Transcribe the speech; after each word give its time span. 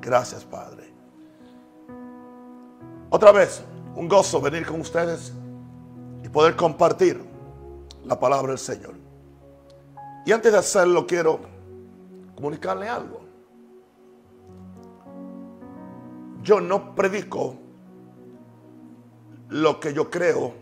Gracias, 0.00 0.44
Padre. 0.44 0.92
Otra 3.10 3.32
vez, 3.32 3.62
un 3.96 4.08
gozo 4.08 4.40
venir 4.40 4.66
con 4.66 4.80
ustedes 4.80 5.32
y 6.22 6.28
poder 6.28 6.56
compartir 6.56 7.22
la 8.04 8.18
palabra 8.18 8.50
del 8.50 8.58
Señor. 8.58 8.94
Y 10.24 10.32
antes 10.32 10.52
de 10.52 10.58
hacerlo, 10.58 11.06
quiero 11.06 11.40
comunicarle 12.34 12.88
algo. 12.88 13.20
Yo 16.42 16.60
no 16.60 16.94
predico 16.94 17.56
lo 19.48 19.80
que 19.80 19.92
yo 19.92 20.08
creo 20.08 20.54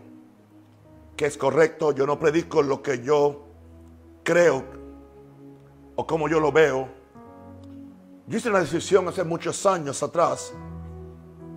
que 1.15 1.25
es 1.25 1.37
correcto, 1.37 1.91
yo 1.91 2.05
no 2.05 2.19
predico 2.19 2.61
lo 2.61 2.81
que 2.81 3.01
yo 3.01 3.45
creo 4.23 4.63
o 5.95 6.07
como 6.07 6.27
yo 6.27 6.39
lo 6.39 6.51
veo. 6.51 6.98
Yo 8.29 8.37
hice 8.37 8.51
una 8.51 8.59
decisión 8.59 9.07
hace 9.07 9.23
muchos 9.23 9.65
años 9.65 10.03
atrás 10.03 10.53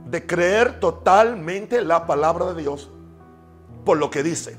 de 0.06 0.26
creer 0.26 0.80
totalmente 0.80 1.82
la 1.82 2.06
palabra 2.06 2.54
de 2.54 2.62
Dios 2.62 2.90
por 3.84 3.98
lo 3.98 4.08
que 4.08 4.22
dice. 4.22 4.56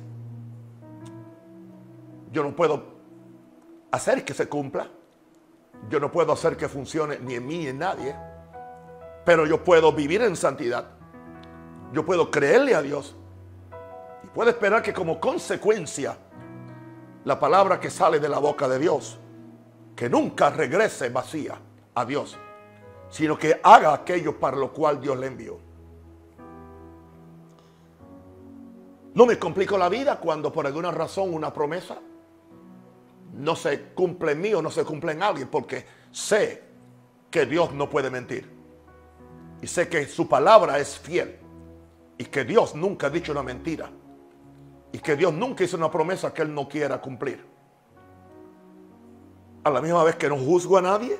Yo 2.31 2.43
no 2.43 2.55
puedo 2.55 2.83
hacer 3.89 4.23
que 4.23 4.35
se 4.35 4.47
cumpla. 4.47 4.87
Yo 5.89 5.99
no 5.99 6.11
puedo 6.11 6.31
hacer 6.33 6.55
que 6.55 6.69
funcione 6.69 7.17
ni 7.17 7.33
en 7.33 7.47
mí 7.47 7.57
ni 7.57 7.67
en 7.69 7.79
nadie. 7.79 8.15
Pero 9.25 9.47
yo 9.47 9.63
puedo 9.63 9.91
vivir 9.91 10.21
en 10.21 10.35
santidad. 10.35 10.85
Yo 11.93 12.05
puedo 12.05 12.29
creerle 12.29 12.75
a 12.75 12.83
Dios. 12.83 13.15
Y 14.23 14.27
puedo 14.27 14.51
esperar 14.51 14.83
que 14.83 14.93
como 14.93 15.19
consecuencia 15.19 16.15
la 17.25 17.39
palabra 17.39 17.79
que 17.79 17.89
sale 17.89 18.19
de 18.19 18.29
la 18.29 18.37
boca 18.37 18.67
de 18.67 18.77
Dios, 18.77 19.17
que 19.95 20.11
nunca 20.11 20.51
regrese 20.51 21.09
vacía 21.09 21.57
a 21.95 22.05
Dios, 22.05 22.37
sino 23.09 23.37
que 23.37 23.59
haga 23.63 23.93
aquello 23.93 24.39
para 24.39 24.57
lo 24.57 24.71
cual 24.73 24.99
Dios 24.99 25.17
le 25.17 25.27
envió. 25.27 25.59
No 29.13 29.25
me 29.25 29.37
complico 29.37 29.77
la 29.77 29.89
vida 29.89 30.19
cuando 30.19 30.51
por 30.51 30.65
alguna 30.65 30.91
razón 30.91 31.33
una 31.33 31.53
promesa 31.53 31.99
no 33.33 33.55
se 33.55 33.81
cumple 33.93 34.33
en 34.33 34.41
mí 34.41 34.53
o 34.53 34.61
no 34.61 34.71
se 34.71 34.83
cumple 34.83 35.11
en 35.11 35.23
alguien, 35.23 35.47
porque 35.47 35.85
sé 36.11 36.63
que 37.29 37.45
Dios 37.45 37.73
no 37.73 37.89
puede 37.89 38.09
mentir. 38.09 38.49
Y 39.61 39.67
sé 39.67 39.87
que 39.87 40.05
su 40.05 40.27
palabra 40.27 40.77
es 40.77 40.99
fiel. 40.99 41.39
Y 42.17 42.25
que 42.25 42.43
Dios 42.43 42.75
nunca 42.75 43.07
ha 43.07 43.09
dicho 43.09 43.31
una 43.31 43.41
mentira. 43.41 43.89
Y 44.91 44.99
que 44.99 45.15
Dios 45.15 45.33
nunca 45.33 45.63
hizo 45.63 45.77
una 45.77 45.89
promesa 45.89 46.33
que 46.33 46.43
Él 46.43 46.53
no 46.53 46.67
quiera 46.67 47.01
cumplir. 47.01 47.43
A 49.63 49.69
la 49.69 49.81
misma 49.81 50.03
vez 50.03 50.15
que 50.15 50.29
no 50.29 50.37
juzgo 50.37 50.77
a 50.77 50.81
nadie, 50.81 51.17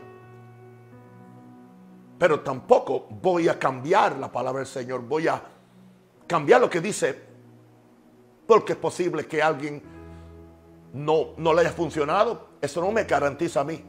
pero 2.24 2.40
tampoco 2.40 3.06
voy 3.10 3.50
a 3.50 3.60
cambiar 3.60 4.16
la 4.16 4.32
palabra 4.32 4.60
del 4.60 4.68
Señor. 4.68 5.02
Voy 5.02 5.28
a 5.28 5.44
cambiar 6.26 6.62
lo 6.62 6.70
que 6.70 6.80
dice 6.80 7.22
porque 8.48 8.72
es 8.72 8.80
posible 8.80 9.28
que 9.28 9.44
alguien 9.44 9.84
no, 10.94 11.34
no 11.36 11.54
le 11.54 11.60
haya 11.60 11.74
funcionado. 11.74 12.48
Eso 12.62 12.80
no 12.80 12.94
me 12.94 13.04
garantiza 13.04 13.60
a 13.60 13.64
mí 13.66 13.84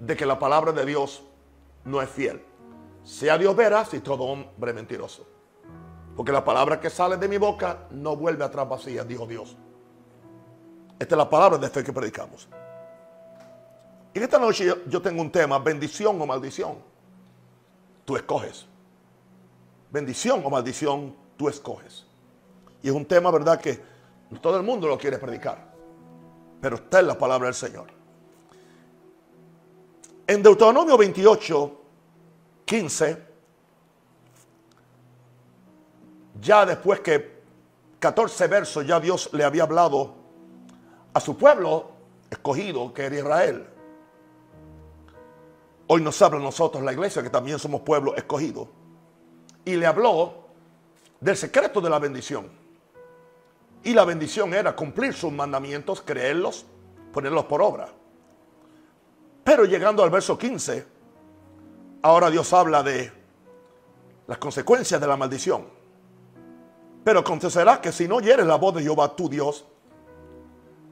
de 0.00 0.16
que 0.16 0.24
la 0.24 0.38
palabra 0.38 0.72
de 0.72 0.86
Dios 0.86 1.24
no 1.84 2.00
es 2.00 2.08
fiel. 2.08 2.42
Sea 3.02 3.36
Dios 3.36 3.54
veraz 3.54 3.92
y 3.92 4.00
todo 4.00 4.24
hombre 4.24 4.72
mentiroso. 4.72 5.28
Porque 6.16 6.32
la 6.32 6.42
palabra 6.42 6.80
que 6.80 6.88
sale 6.88 7.18
de 7.18 7.28
mi 7.28 7.36
boca 7.36 7.86
no 7.90 8.16
vuelve 8.16 8.44
atrás 8.44 8.66
vacía, 8.66 9.04
dijo 9.04 9.26
Dios. 9.26 9.58
Esta 10.98 11.14
es 11.16 11.18
la 11.18 11.28
palabra 11.28 11.58
de 11.58 11.68
fe 11.68 11.84
que 11.84 11.92
predicamos. 11.92 12.48
Y 14.14 14.20
esta 14.20 14.38
noche 14.38 14.64
yo, 14.64 14.76
yo 14.86 15.02
tengo 15.02 15.20
un 15.20 15.30
tema, 15.30 15.58
bendición 15.58 16.18
o 16.18 16.24
maldición. 16.24 16.91
Tú 18.04 18.16
escoges. 18.16 18.66
Bendición 19.90 20.42
o 20.44 20.50
maldición, 20.50 21.14
tú 21.36 21.48
escoges. 21.48 22.06
Y 22.82 22.88
es 22.88 22.94
un 22.94 23.04
tema, 23.04 23.30
¿verdad?, 23.30 23.60
que 23.60 23.80
todo 24.40 24.56
el 24.56 24.62
mundo 24.62 24.88
lo 24.88 24.98
quiere 24.98 25.18
predicar. 25.18 25.72
Pero 26.60 26.76
está 26.76 27.00
en 27.00 27.06
la 27.08 27.18
palabra 27.18 27.46
del 27.46 27.54
Señor. 27.54 27.86
En 30.26 30.42
Deuteronomio 30.42 30.96
28, 30.96 31.80
15, 32.64 33.22
ya 36.40 36.64
después 36.64 37.00
que 37.00 37.42
14 37.98 38.46
versos 38.48 38.86
ya 38.86 38.98
Dios 38.98 39.30
le 39.32 39.44
había 39.44 39.64
hablado 39.64 40.14
a 41.12 41.20
su 41.20 41.36
pueblo 41.36 41.90
escogido, 42.30 42.92
que 42.94 43.04
era 43.04 43.16
Israel. 43.16 43.66
Hoy 45.94 46.00
nos 46.00 46.22
habla 46.22 46.38
nosotros 46.38 46.82
la 46.82 46.94
iglesia, 46.94 47.22
que 47.22 47.28
también 47.28 47.58
somos 47.58 47.82
pueblo 47.82 48.16
escogido. 48.16 48.66
Y 49.62 49.76
le 49.76 49.84
habló 49.84 50.46
del 51.20 51.36
secreto 51.36 51.82
de 51.82 51.90
la 51.90 51.98
bendición. 51.98 52.50
Y 53.84 53.92
la 53.92 54.06
bendición 54.06 54.54
era 54.54 54.74
cumplir 54.74 55.12
sus 55.12 55.30
mandamientos, 55.30 56.00
creerlos, 56.00 56.64
ponerlos 57.12 57.44
por 57.44 57.60
obra. 57.60 57.90
Pero 59.44 59.66
llegando 59.66 60.02
al 60.02 60.08
verso 60.08 60.38
15, 60.38 60.86
ahora 62.00 62.30
Dios 62.30 62.50
habla 62.54 62.82
de 62.82 63.12
las 64.28 64.38
consecuencias 64.38 64.98
de 64.98 65.06
la 65.06 65.18
maldición. 65.18 65.66
Pero 67.04 67.20
acontecerá 67.20 67.82
que 67.82 67.92
si 67.92 68.08
no 68.08 68.16
oyeres 68.16 68.46
la 68.46 68.56
voz 68.56 68.76
de 68.76 68.82
Jehová 68.82 69.14
tu 69.14 69.28
Dios, 69.28 69.66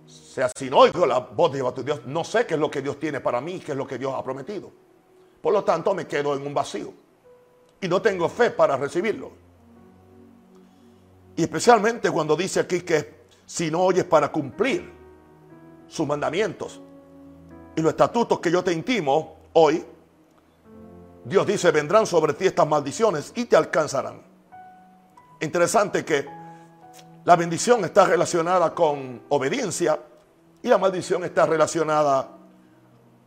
o 0.04 0.10
sea, 0.10 0.50
si 0.54 0.68
no 0.68 0.76
oigo 0.76 1.06
la 1.06 1.20
voz 1.20 1.52
de 1.52 1.60
Jehová 1.60 1.72
tu 1.72 1.82
Dios, 1.82 2.02
no 2.04 2.22
sé 2.22 2.44
qué 2.44 2.52
es 2.52 2.60
lo 2.60 2.70
que 2.70 2.82
Dios 2.82 3.00
tiene 3.00 3.20
para 3.20 3.40
mí, 3.40 3.60
qué 3.60 3.72
es 3.72 3.78
lo 3.78 3.86
que 3.86 3.96
Dios 3.96 4.12
ha 4.14 4.22
prometido. 4.22 4.89
Por 5.40 5.52
lo 5.52 5.64
tanto, 5.64 5.94
me 5.94 6.06
quedo 6.06 6.34
en 6.36 6.46
un 6.46 6.54
vacío. 6.54 6.92
Y 7.80 7.88
no 7.88 8.02
tengo 8.02 8.28
fe 8.28 8.50
para 8.50 8.76
recibirlo. 8.76 9.32
Y 11.36 11.42
especialmente 11.42 12.10
cuando 12.10 12.36
dice 12.36 12.60
aquí 12.60 12.82
que 12.82 13.20
si 13.46 13.70
no 13.70 13.80
oyes 13.80 14.04
para 14.04 14.30
cumplir 14.30 14.92
sus 15.88 16.06
mandamientos 16.06 16.80
y 17.74 17.80
los 17.80 17.92
estatutos 17.92 18.38
que 18.40 18.50
yo 18.50 18.62
te 18.62 18.72
intimo 18.72 19.38
hoy, 19.54 19.84
Dios 21.24 21.46
dice, 21.46 21.70
vendrán 21.70 22.06
sobre 22.06 22.34
ti 22.34 22.46
estas 22.46 22.66
maldiciones 22.66 23.32
y 23.34 23.46
te 23.46 23.56
alcanzarán. 23.56 24.22
Interesante 25.40 26.04
que 26.04 26.26
la 27.24 27.36
bendición 27.36 27.84
está 27.84 28.04
relacionada 28.04 28.74
con 28.74 29.22
obediencia 29.30 29.98
y 30.62 30.68
la 30.68 30.78
maldición 30.78 31.24
está 31.24 31.46
relacionada 31.46 32.28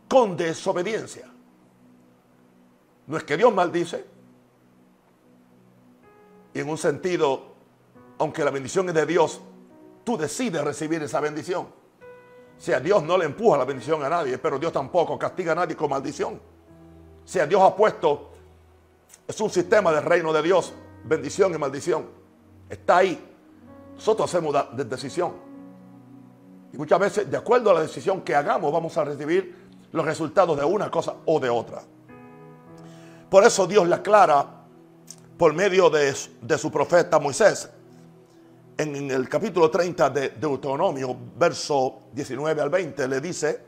con 0.08 0.36
desobediencia. 0.36 1.33
No 3.06 3.16
es 3.16 3.24
que 3.24 3.36
Dios 3.36 3.52
maldice. 3.52 4.04
Y 6.54 6.60
en 6.60 6.68
un 6.68 6.78
sentido, 6.78 7.54
aunque 8.18 8.44
la 8.44 8.50
bendición 8.50 8.88
es 8.88 8.94
de 8.94 9.06
Dios, 9.06 9.40
tú 10.04 10.16
decides 10.16 10.62
recibir 10.62 11.02
esa 11.02 11.20
bendición. 11.20 11.66
O 12.56 12.60
sea, 12.60 12.80
Dios 12.80 13.02
no 13.02 13.18
le 13.18 13.24
empuja 13.24 13.58
la 13.58 13.64
bendición 13.64 14.02
a 14.04 14.08
nadie, 14.08 14.38
pero 14.38 14.58
Dios 14.58 14.72
tampoco 14.72 15.18
castiga 15.18 15.52
a 15.52 15.54
nadie 15.56 15.76
con 15.76 15.90
maldición. 15.90 16.34
O 16.34 17.28
sea, 17.28 17.46
Dios 17.46 17.60
ha 17.60 17.74
puesto, 17.74 18.30
es 19.26 19.40
un 19.40 19.50
sistema 19.50 19.92
del 19.92 20.04
reino 20.04 20.32
de 20.32 20.42
Dios, 20.42 20.72
bendición 21.04 21.54
y 21.54 21.58
maldición. 21.58 22.06
Está 22.68 22.98
ahí. 22.98 23.32
Nosotros 23.94 24.32
hacemos 24.32 24.54
la 24.54 24.68
decisión. 24.84 25.32
Y 26.72 26.76
muchas 26.76 26.98
veces, 26.98 27.30
de 27.30 27.36
acuerdo 27.36 27.70
a 27.70 27.74
la 27.74 27.80
decisión 27.82 28.22
que 28.22 28.34
hagamos, 28.34 28.72
vamos 28.72 28.96
a 28.96 29.04
recibir 29.04 29.54
los 29.92 30.04
resultados 30.04 30.58
de 30.58 30.64
una 30.64 30.90
cosa 30.90 31.14
o 31.24 31.38
de 31.38 31.48
otra. 31.48 31.82
Por 33.34 33.42
eso 33.44 33.66
Dios 33.66 33.88
le 33.88 33.96
aclara 33.96 34.46
por 35.36 35.52
medio 35.54 35.90
de, 35.90 36.14
su 36.56 36.70
profeta 36.70 37.18
Moisés 37.18 37.68
en, 38.78 38.94
en, 38.94 39.10
el 39.10 39.28
capítulo 39.28 39.68
30 39.72 40.10
de 40.10 40.28
Deuteronomio, 40.28 41.16
verso 41.36 42.02
19 42.12 42.62
al 42.62 42.70
20, 42.70 43.08
le 43.08 43.20
dice, 43.20 43.60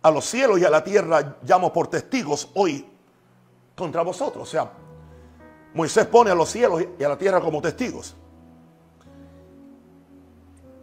a 0.00 0.12
los 0.12 0.24
cielos 0.24 0.60
y 0.60 0.64
a 0.64 0.70
la 0.70 0.84
tierra 0.84 1.38
llamo 1.42 1.72
por 1.72 1.88
testigos 1.88 2.48
hoy 2.54 2.88
contra 3.74 4.02
vosotros. 4.02 4.46
O 4.46 4.48
sea, 4.48 4.70
Moisés 5.74 6.06
pone 6.06 6.30
a 6.30 6.34
los 6.36 6.48
cielos 6.48 6.84
y 6.96 7.02
a 7.02 7.08
la 7.08 7.18
tierra 7.18 7.40
como 7.40 7.60
testigos. 7.60 8.14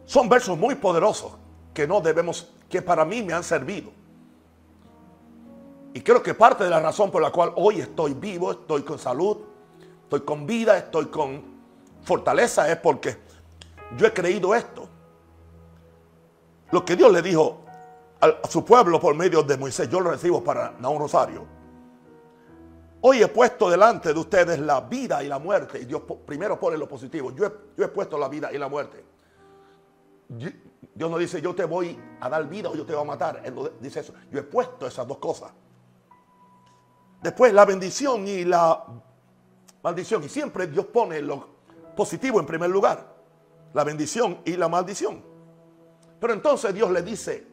Son 0.06 0.28
versos 0.28 0.58
muy 0.58 0.76
poderosos 0.76 1.32
que 1.74 1.88
no 1.88 2.02
debemos, 2.02 2.52
que 2.68 2.82
para 2.82 3.06
mí 3.06 3.24
me 3.24 3.32
han 3.32 3.46
servido. 3.46 4.01
Y 5.94 6.02
creo 6.02 6.24
que 6.24 6.34
parte 6.34 6.64
de 6.64 6.70
la 6.70 6.80
razón 6.80 7.12
por 7.12 7.22
la 7.22 7.32
cual 7.32 7.52
hoy 7.56 7.82
estoy 7.82 8.14
vivo, 8.14 8.52
estoy 8.52 8.84
con 8.84 8.98
salud, 8.98 9.38
estoy 10.04 10.22
con 10.22 10.46
vida, 10.46 10.78
estoy 10.78 11.08
con 11.08 11.52
fortaleza 12.04 12.70
es 12.72 12.78
porque 12.78 13.18
yo 13.98 14.08
he 14.08 14.14
creído 14.14 14.56
esto. 14.56 14.88
Lo 16.72 16.86
que 16.86 16.96
Dios 16.96 17.12
le 17.12 17.22
dijo 17.22 17.62
a 18.20 18.48
su 18.48 18.64
pueblo 18.64 19.00
por 19.00 19.16
medio 19.16 19.44
de 19.44 19.58
Moisés, 19.58 19.90
yo 19.90 20.00
lo 20.00 20.12
recibo 20.12 20.44
para 20.44 20.74
un 20.82 21.00
rosario. 21.00 21.46
Hoy 23.02 23.22
he 23.22 23.28
puesto 23.28 23.70
delante 23.70 24.14
de 24.14 24.20
ustedes 24.20 24.60
la 24.60 24.82
vida 24.82 25.24
y 25.24 25.28
la 25.28 25.40
muerte. 25.40 25.80
Y 25.80 25.86
Dios 25.86 26.04
primero 26.26 26.60
pone 26.60 26.78
lo 26.78 26.88
positivo. 26.88 27.34
Yo 27.34 27.46
he, 27.78 27.88
puesto 27.88 28.18
la 28.18 28.30
vida 28.30 28.54
y 28.54 28.60
la 28.60 28.70
muerte. 28.70 29.04
Dios 30.30 31.10
no 31.10 31.18
dice 31.18 31.42
yo 31.42 31.54
te 31.54 31.66
voy 31.66 32.00
a 32.22 32.30
dar 32.30 32.48
vida 32.48 32.70
o 32.70 32.76
yo 32.76 32.86
te 32.86 32.94
voy 32.94 33.02
a 33.02 33.06
matar. 33.06 33.42
Él 33.44 33.56
dice 33.80 34.02
eso. 34.02 34.14
Yo 34.32 34.40
he 34.40 34.44
puesto 34.44 34.86
esas 34.86 35.08
dos 35.08 35.18
cosas. 35.18 35.52
Después 37.22 37.54
la 37.54 37.66
bendición 37.66 38.28
y 38.28 38.44
la 38.44 38.84
maldición. 39.84 40.24
Y 40.24 40.30
siempre 40.30 40.68
Dios 40.68 40.86
pone 40.88 41.22
lo 41.22 41.48
positivo 41.96 42.40
en 42.40 42.46
primer 42.46 42.70
lugar. 42.70 43.16
La 43.74 43.84
bendición 43.84 44.40
y 44.46 44.58
la 44.58 44.68
maldición. 44.68 45.24
Pero 46.20 46.34
entonces 46.34 46.74
Dios 46.74 46.92
le 46.92 47.02
dice, 47.02 47.48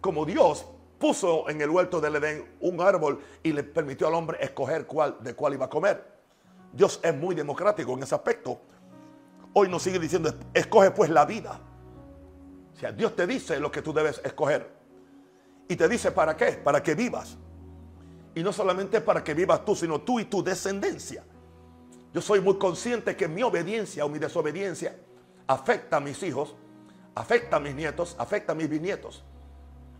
como 0.00 0.24
Dios 0.24 0.66
puso 0.98 1.48
en 1.48 1.60
el 1.60 1.70
huerto 1.70 2.00
del 2.00 2.16
Edén 2.16 2.56
un 2.60 2.80
árbol 2.80 3.20
y 3.42 3.52
le 3.52 3.64
permitió 3.64 4.06
al 4.06 4.14
hombre 4.14 4.38
escoger 4.40 4.86
cuál, 4.86 5.16
de 5.20 5.34
cuál 5.34 5.54
iba 5.54 5.66
a 5.66 5.70
comer. 5.70 6.20
Dios 6.72 7.00
es 7.02 7.14
muy 7.16 7.34
democrático 7.34 7.94
en 7.94 8.02
ese 8.02 8.14
aspecto. 8.14 8.60
Hoy 9.54 9.68
nos 9.68 9.82
sigue 9.82 9.98
diciendo, 9.98 10.32
escoge 10.54 10.90
pues 10.92 11.10
la 11.10 11.24
vida. 11.24 11.58
O 12.74 12.78
sea, 12.78 12.92
Dios 12.92 13.16
te 13.16 13.26
dice 13.26 13.58
lo 13.58 13.70
que 13.70 13.82
tú 13.82 13.92
debes 13.92 14.20
escoger. 14.24 14.70
Y 15.68 15.76
te 15.76 15.88
dice 15.88 16.12
para 16.12 16.36
qué, 16.36 16.52
para 16.52 16.82
que 16.82 16.94
vivas. 16.94 17.36
Y 18.34 18.42
no 18.42 18.52
solamente 18.52 19.00
para 19.00 19.24
que 19.24 19.34
vivas 19.34 19.64
tú, 19.64 19.74
sino 19.74 20.00
tú 20.00 20.20
y 20.20 20.24
tu 20.24 20.42
descendencia. 20.42 21.24
Yo 22.12 22.20
soy 22.20 22.40
muy 22.40 22.58
consciente 22.58 23.16
que 23.16 23.28
mi 23.28 23.42
obediencia 23.42 24.04
o 24.04 24.08
mi 24.08 24.18
desobediencia 24.18 24.96
afecta 25.46 25.96
a 25.96 26.00
mis 26.00 26.22
hijos, 26.22 26.56
afecta 27.14 27.56
a 27.56 27.60
mis 27.60 27.74
nietos, 27.74 28.16
afecta 28.18 28.52
a 28.52 28.54
mis 28.54 28.68
bisnietos. 28.68 29.24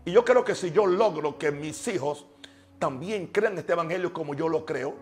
Y 0.05 0.11
yo 0.11 0.25
creo 0.25 0.43
que 0.43 0.55
si 0.55 0.71
yo 0.71 0.87
logro 0.87 1.37
que 1.37 1.51
mis 1.51 1.87
hijos 1.87 2.25
también 2.79 3.27
crean 3.27 3.57
este 3.57 3.73
evangelio 3.73 4.11
como 4.11 4.33
yo 4.33 4.49
lo 4.49 4.65
creo, 4.65 4.95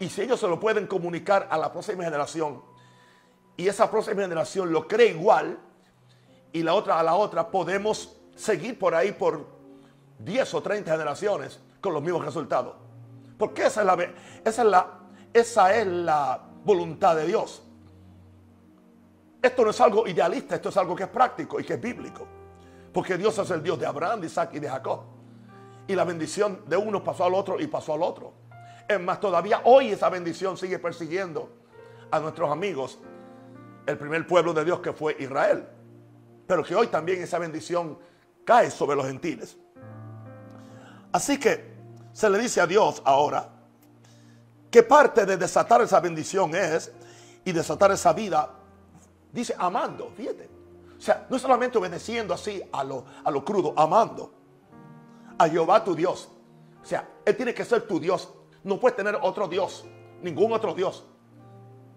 y 0.00 0.08
si 0.08 0.22
ellos 0.22 0.40
se 0.40 0.48
lo 0.48 0.58
pueden 0.58 0.86
comunicar 0.86 1.46
a 1.50 1.56
la 1.56 1.72
próxima 1.72 2.04
generación, 2.04 2.62
y 3.56 3.68
esa 3.68 3.90
próxima 3.90 4.22
generación 4.22 4.72
lo 4.72 4.88
cree 4.88 5.10
igual, 5.10 5.58
y 6.52 6.62
la 6.62 6.74
otra 6.74 6.98
a 6.98 7.02
la 7.02 7.14
otra, 7.14 7.50
podemos 7.50 8.16
seguir 8.34 8.78
por 8.78 8.94
ahí 8.94 9.12
por 9.12 9.46
10 10.18 10.54
o 10.54 10.62
30 10.62 10.90
generaciones 10.90 11.60
con 11.82 11.92
los 11.92 12.02
mismos 12.02 12.24
resultados. 12.24 12.74
Porque 13.36 13.66
esa 13.66 13.80
es 13.80 13.86
la, 13.86 13.94
esa 14.44 14.62
es 14.62 14.68
la, 14.68 14.98
esa 15.34 15.74
es 15.76 15.86
la 15.86 16.40
voluntad 16.64 17.16
de 17.16 17.26
Dios. 17.26 17.62
Esto 19.42 19.64
no 19.64 19.70
es 19.70 19.80
algo 19.80 20.06
idealista, 20.06 20.54
esto 20.54 20.68
es 20.68 20.76
algo 20.76 20.94
que 20.94 21.02
es 21.02 21.08
práctico 21.08 21.58
y 21.60 21.64
que 21.64 21.74
es 21.74 21.80
bíblico. 21.80 22.26
Porque 22.92 23.18
Dios 23.18 23.36
es 23.38 23.50
el 23.50 23.62
Dios 23.62 23.78
de 23.80 23.86
Abraham, 23.86 24.20
de 24.20 24.28
Isaac 24.28 24.50
y 24.54 24.60
de 24.60 24.68
Jacob. 24.68 25.00
Y 25.88 25.94
la 25.96 26.04
bendición 26.04 26.62
de 26.68 26.76
uno 26.76 27.02
pasó 27.02 27.24
al 27.24 27.34
otro 27.34 27.60
y 27.60 27.66
pasó 27.66 27.94
al 27.94 28.02
otro. 28.02 28.32
Es 28.88 29.00
más, 29.00 29.18
todavía 29.18 29.62
hoy 29.64 29.88
esa 29.88 30.08
bendición 30.08 30.56
sigue 30.56 30.78
persiguiendo 30.78 31.50
a 32.10 32.20
nuestros 32.20 32.50
amigos, 32.50 33.00
el 33.86 33.98
primer 33.98 34.24
pueblo 34.26 34.52
de 34.54 34.64
Dios 34.64 34.78
que 34.78 34.92
fue 34.92 35.16
Israel. 35.18 35.66
Pero 36.46 36.62
que 36.62 36.76
hoy 36.76 36.86
también 36.86 37.20
esa 37.20 37.38
bendición 37.38 37.98
cae 38.44 38.70
sobre 38.70 38.94
los 38.94 39.06
gentiles. 39.06 39.56
Así 41.10 41.38
que 41.38 41.71
se 42.12 42.28
le 42.30 42.38
dice 42.38 42.60
a 42.60 42.66
Dios 42.66 43.02
ahora 43.04 43.48
que 44.70 44.82
parte 44.82 45.26
de 45.26 45.36
desatar 45.36 45.82
esa 45.82 46.00
bendición 46.00 46.54
es 46.54 46.92
y 47.44 47.52
desatar 47.52 47.90
esa 47.92 48.12
vida, 48.12 48.50
dice 49.32 49.54
amando, 49.58 50.10
fíjate. 50.16 50.48
O 50.96 51.00
sea, 51.00 51.26
no 51.28 51.38
solamente 51.38 51.78
obedeciendo 51.78 52.32
así 52.32 52.62
a 52.72 52.84
lo, 52.84 53.04
a 53.24 53.30
lo 53.30 53.44
crudo, 53.44 53.74
amando 53.76 54.32
a 55.38 55.48
Jehová 55.48 55.82
tu 55.82 55.94
Dios. 55.94 56.28
O 56.82 56.86
sea, 56.86 57.08
Él 57.24 57.36
tiene 57.36 57.52
que 57.52 57.64
ser 57.64 57.82
tu 57.82 57.98
Dios. 57.98 58.32
No 58.64 58.78
puedes 58.78 58.96
tener 58.96 59.18
otro 59.20 59.48
Dios, 59.48 59.84
ningún 60.22 60.52
otro 60.52 60.74
Dios. 60.74 61.04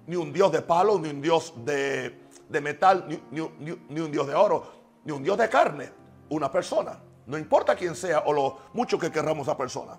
Ni 0.07 0.15
un 0.15 0.33
Dios 0.33 0.51
de 0.51 0.61
palo, 0.61 0.99
ni 0.99 1.09
un 1.09 1.21
Dios 1.21 1.53
de, 1.63 2.19
metal, 2.49 3.07
ni, 3.31 3.39
un 3.39 4.11
Dios 4.11 4.27
de 4.27 4.35
oro, 4.35 4.65
ni 5.03 5.11
un 5.11 5.23
Dios 5.23 5.37
de 5.37 5.49
carne. 5.49 5.91
Una 6.29 6.51
persona. 6.51 6.99
No 7.27 7.37
importa 7.37 7.75
quién 7.75 7.95
sea 7.95 8.23
o 8.25 8.33
lo 8.33 8.57
mucho 8.73 8.99
que 8.99 9.11
querramos 9.11 9.47
a 9.47 9.57
persona. 9.57 9.97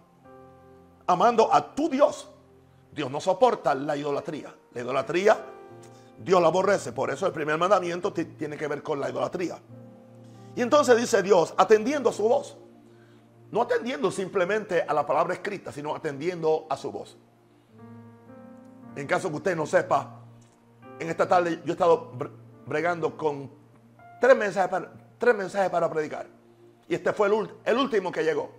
Amando 1.07 1.53
a 1.53 1.75
tu 1.75 1.89
Dios. 1.89 2.29
Dios 2.93 3.11
no 3.11 3.21
soporta 3.21 3.75
la 3.75 3.97
idolatría. 3.97 4.55
La 4.73 4.81
idolatría 4.81 5.37
Dios 6.19 6.41
la 6.41 6.49
aborrece. 6.49 6.93
Por 6.93 7.11
eso 7.11 7.27
el 7.27 7.33
primer 7.33 7.59
mandamiento 7.59 8.13
tiene 8.13 8.57
que 8.57 8.69
ver 8.69 8.83
con 8.83 9.01
la 9.01 9.11
idolatría. 9.11 9.59
Y 10.55 10.63
entonces 10.63 10.97
dice 10.97 11.23
Dios, 11.23 11.55
atendiendo 11.57 12.11
a 12.11 12.13
su 12.13 12.23
voz. 12.23 12.57
No 13.51 13.63
atendiendo 13.63 14.11
simplemente 14.11 14.83
a 14.83 14.93
la 14.93 15.07
palabra 15.07 15.35
escrita, 15.35 15.71
sino 15.71 15.95
atendiendo 15.95 16.67
a 16.69 16.77
su 16.77 16.91
voz. 16.91 17.17
En 18.97 19.07
caso 19.07 19.29
que 19.29 19.37
usted 19.37 19.57
no 19.57 19.67
sepa, 19.67 20.21
en 20.99 21.11
esta 21.11 21.29
tarde 21.29 21.61
yo 21.65 21.73
he 21.73 21.73
estado 21.73 22.13
bregando 22.67 23.17
con 23.17 23.51
tres 24.21 24.37
mensajes 24.37 24.71
para, 24.71 24.93
tres 25.19 25.37
mensajes 25.37 25.71
para 25.71 25.91
predicar. 25.91 26.36
Y 26.89 26.95
este 26.95 27.13
fue 27.13 27.29
el, 27.65 27.79
último 27.79 28.13
que 28.13 28.23
llegó. 28.23 28.51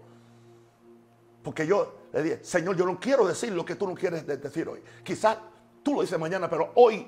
Porque 1.43 1.65
yo 1.65 1.95
le 2.13 2.23
dije, 2.23 2.43
Señor, 2.43 2.75
yo 2.75 2.85
no 2.85 2.99
quiero 2.99 3.25
decir 3.25 3.53
lo 3.53 3.63
que 3.63 3.75
tú 3.75 3.87
no 3.87 3.95
quieres 3.95 4.25
decir 4.25 4.67
hoy. 4.67 4.81
Quizás 5.03 5.37
tú 5.81 5.95
lo 5.95 6.01
dices 6.01 6.19
mañana, 6.19 6.49
pero 6.49 6.71
hoy 6.75 7.07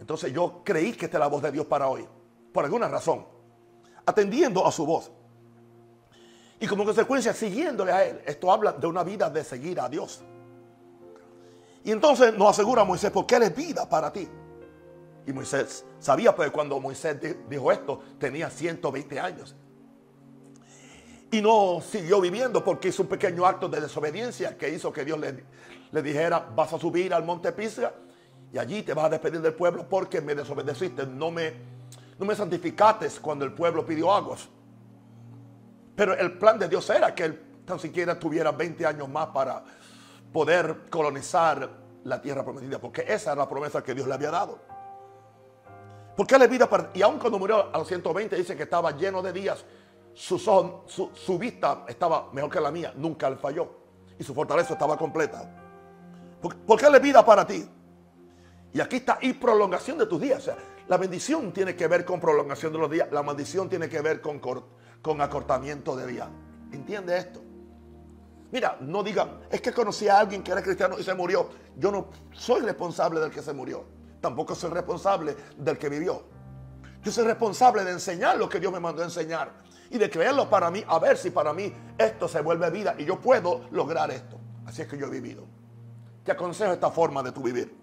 entonces 0.00 0.32
yo 0.32 0.62
creí 0.64 0.92
que 0.94 1.04
esta 1.04 1.18
es 1.18 1.20
la 1.20 1.26
voz 1.26 1.42
de 1.42 1.52
Dios 1.52 1.66
para 1.66 1.86
hoy, 1.86 2.08
por 2.52 2.64
alguna 2.64 2.88
razón, 2.88 3.26
atendiendo 4.06 4.66
a 4.66 4.72
su 4.72 4.86
voz. 4.86 5.10
Y 6.58 6.66
como 6.66 6.84
consecuencia, 6.84 7.34
siguiéndole 7.34 7.92
a 7.92 8.04
Él. 8.04 8.22
Esto 8.24 8.50
habla 8.50 8.72
de 8.72 8.86
una 8.86 9.04
vida 9.04 9.28
de 9.28 9.44
seguir 9.44 9.78
a 9.78 9.88
Dios. 9.88 10.22
Y 11.84 11.92
entonces 11.92 12.34
nos 12.34 12.48
asegura 12.48 12.82
Moisés, 12.84 13.10
porque 13.10 13.36
Él 13.36 13.44
es 13.44 13.54
vida 13.54 13.88
para 13.88 14.10
ti. 14.12 14.26
Y 15.26 15.32
Moisés 15.32 15.84
sabía, 15.98 16.34
pues 16.34 16.50
cuando 16.50 16.80
Moisés 16.80 17.18
dijo 17.48 17.70
esto, 17.70 18.00
tenía 18.18 18.48
120 18.48 19.20
años. 19.20 19.54
Y 21.30 21.40
no 21.40 21.80
siguió 21.80 22.20
viviendo 22.20 22.64
porque 22.64 22.88
hizo 22.88 23.02
un 23.02 23.08
pequeño 23.08 23.46
acto 23.46 23.68
de 23.68 23.80
desobediencia 23.80 24.56
que 24.58 24.68
hizo 24.68 24.92
que 24.92 25.04
Dios 25.04 25.18
le, 25.18 25.44
le 25.92 26.02
dijera, 26.02 26.40
vas 26.54 26.72
a 26.72 26.78
subir 26.78 27.14
al 27.14 27.24
monte 27.24 27.52
Pisga 27.52 27.92
y 28.52 28.58
allí 28.58 28.82
te 28.82 28.94
vas 28.94 29.04
a 29.04 29.08
despedir 29.10 29.40
del 29.40 29.54
pueblo 29.54 29.88
porque 29.88 30.20
me 30.20 30.34
desobedeciste. 30.34 31.06
No 31.06 31.30
me, 31.30 31.52
no 32.18 32.26
me 32.26 32.34
santificaste 32.34 33.08
cuando 33.20 33.44
el 33.44 33.52
pueblo 33.52 33.86
pidió 33.86 34.12
aguas. 34.12 34.48
Pero 35.94 36.14
el 36.14 36.36
plan 36.38 36.58
de 36.58 36.68
Dios 36.68 36.88
era 36.90 37.14
que 37.14 37.24
él 37.24 37.40
tan 37.64 37.78
siquiera 37.78 38.18
tuviera 38.18 38.50
20 38.50 38.84
años 38.86 39.08
más 39.08 39.28
para 39.28 39.62
poder 40.32 40.88
colonizar 40.90 41.68
la 42.04 42.20
tierra 42.20 42.44
prometida. 42.44 42.80
Porque 42.80 43.04
esa 43.06 43.32
era 43.32 43.42
la 43.42 43.48
promesa 43.48 43.84
que 43.84 43.94
Dios 43.94 44.08
le 44.08 44.14
había 44.14 44.30
dado. 44.30 44.58
Porque 46.16 46.34
es 46.34 46.50
vida. 46.50 46.68
Y 46.94 47.02
aun 47.02 47.18
cuando 47.18 47.38
murió 47.38 47.72
a 47.72 47.78
los 47.78 47.86
120 47.86 48.34
dice 48.34 48.56
que 48.56 48.64
estaba 48.64 48.90
lleno 48.96 49.22
de 49.22 49.32
días. 49.32 49.64
Su, 50.14 51.38
vista 51.38 51.84
estaba 51.88 52.30
mejor 52.32 52.50
que 52.50 52.60
la 52.60 52.70
mía. 52.70 52.92
Nunca 52.96 53.30
le 53.30 53.36
falló. 53.36 53.68
Y 54.18 54.24
su 54.24 54.34
fortaleza 54.34 54.74
estaba 54.74 54.96
completa. 54.96 55.50
Porque 56.66 56.86
él 56.86 56.94
es 56.94 57.02
vida 57.02 57.24
para 57.24 57.46
ti. 57.46 57.68
Y 58.72 58.80
aquí 58.80 58.96
está, 58.96 59.18
y 59.20 59.32
prolongación 59.32 59.98
de 59.98 60.06
tus 60.06 60.20
días. 60.20 60.50
La 60.88 60.96
bendición 60.96 61.52
tiene 61.52 61.74
que 61.74 61.86
ver 61.86 62.04
con 62.04 62.20
prolongación 62.20 62.72
de 62.72 62.78
los 62.78 62.90
días. 62.90 63.08
La 63.10 63.22
maldición 63.22 63.68
tiene 63.68 63.88
que 63.88 64.00
ver 64.00 64.20
con, 64.20 64.40
con 64.40 65.20
acortamiento 65.20 65.96
de 65.96 66.06
días. 66.06 66.28
¿Entiende 66.72 67.16
esto? 67.16 67.40
Mira, 68.52 68.76
no 68.80 69.02
digan, 69.02 69.40
es 69.50 69.60
que 69.60 69.72
conocí 69.72 70.08
a 70.08 70.18
alguien 70.18 70.42
que 70.42 70.50
era 70.50 70.62
cristiano 70.62 70.98
y 70.98 71.04
se 71.04 71.14
murió. 71.14 71.48
Yo 71.76 71.92
no 71.92 72.08
soy 72.32 72.62
responsable 72.62 73.20
del 73.20 73.30
que 73.30 73.42
se 73.42 73.52
murió. 73.52 73.84
Tampoco 74.20 74.54
soy 74.54 74.70
responsable 74.70 75.36
del 75.56 75.78
que 75.78 75.88
vivió. 75.88 76.24
Yo 77.02 77.12
soy 77.12 77.24
responsable 77.24 77.84
de 77.84 77.92
enseñar 77.92 78.36
lo 78.36 78.48
que 78.48 78.60
Dios 78.60 78.72
me 78.72 78.80
mandó 78.80 79.02
a 79.02 79.04
enseñar. 79.04 79.52
Y 79.90 79.98
de 79.98 80.08
creerlo 80.08 80.48
para 80.48 80.70
mí, 80.70 80.82
a 80.86 80.98
ver 80.98 81.18
si 81.18 81.30
para 81.30 81.52
mí 81.52 81.72
esto 81.98 82.28
se 82.28 82.40
vuelve 82.40 82.70
vida 82.70 82.94
y 82.96 83.04
yo 83.04 83.20
puedo 83.20 83.66
lograr 83.70 84.10
esto. 84.10 84.38
Así 84.64 84.82
es 84.82 84.88
que 84.88 84.96
yo 84.96 85.06
he 85.06 85.10
vivido. 85.10 85.44
Te 86.24 86.32
aconsejo 86.32 86.72
esta 86.72 86.90
forma 86.90 87.22
de 87.22 87.32
tu 87.32 87.42
vivir 87.42 87.80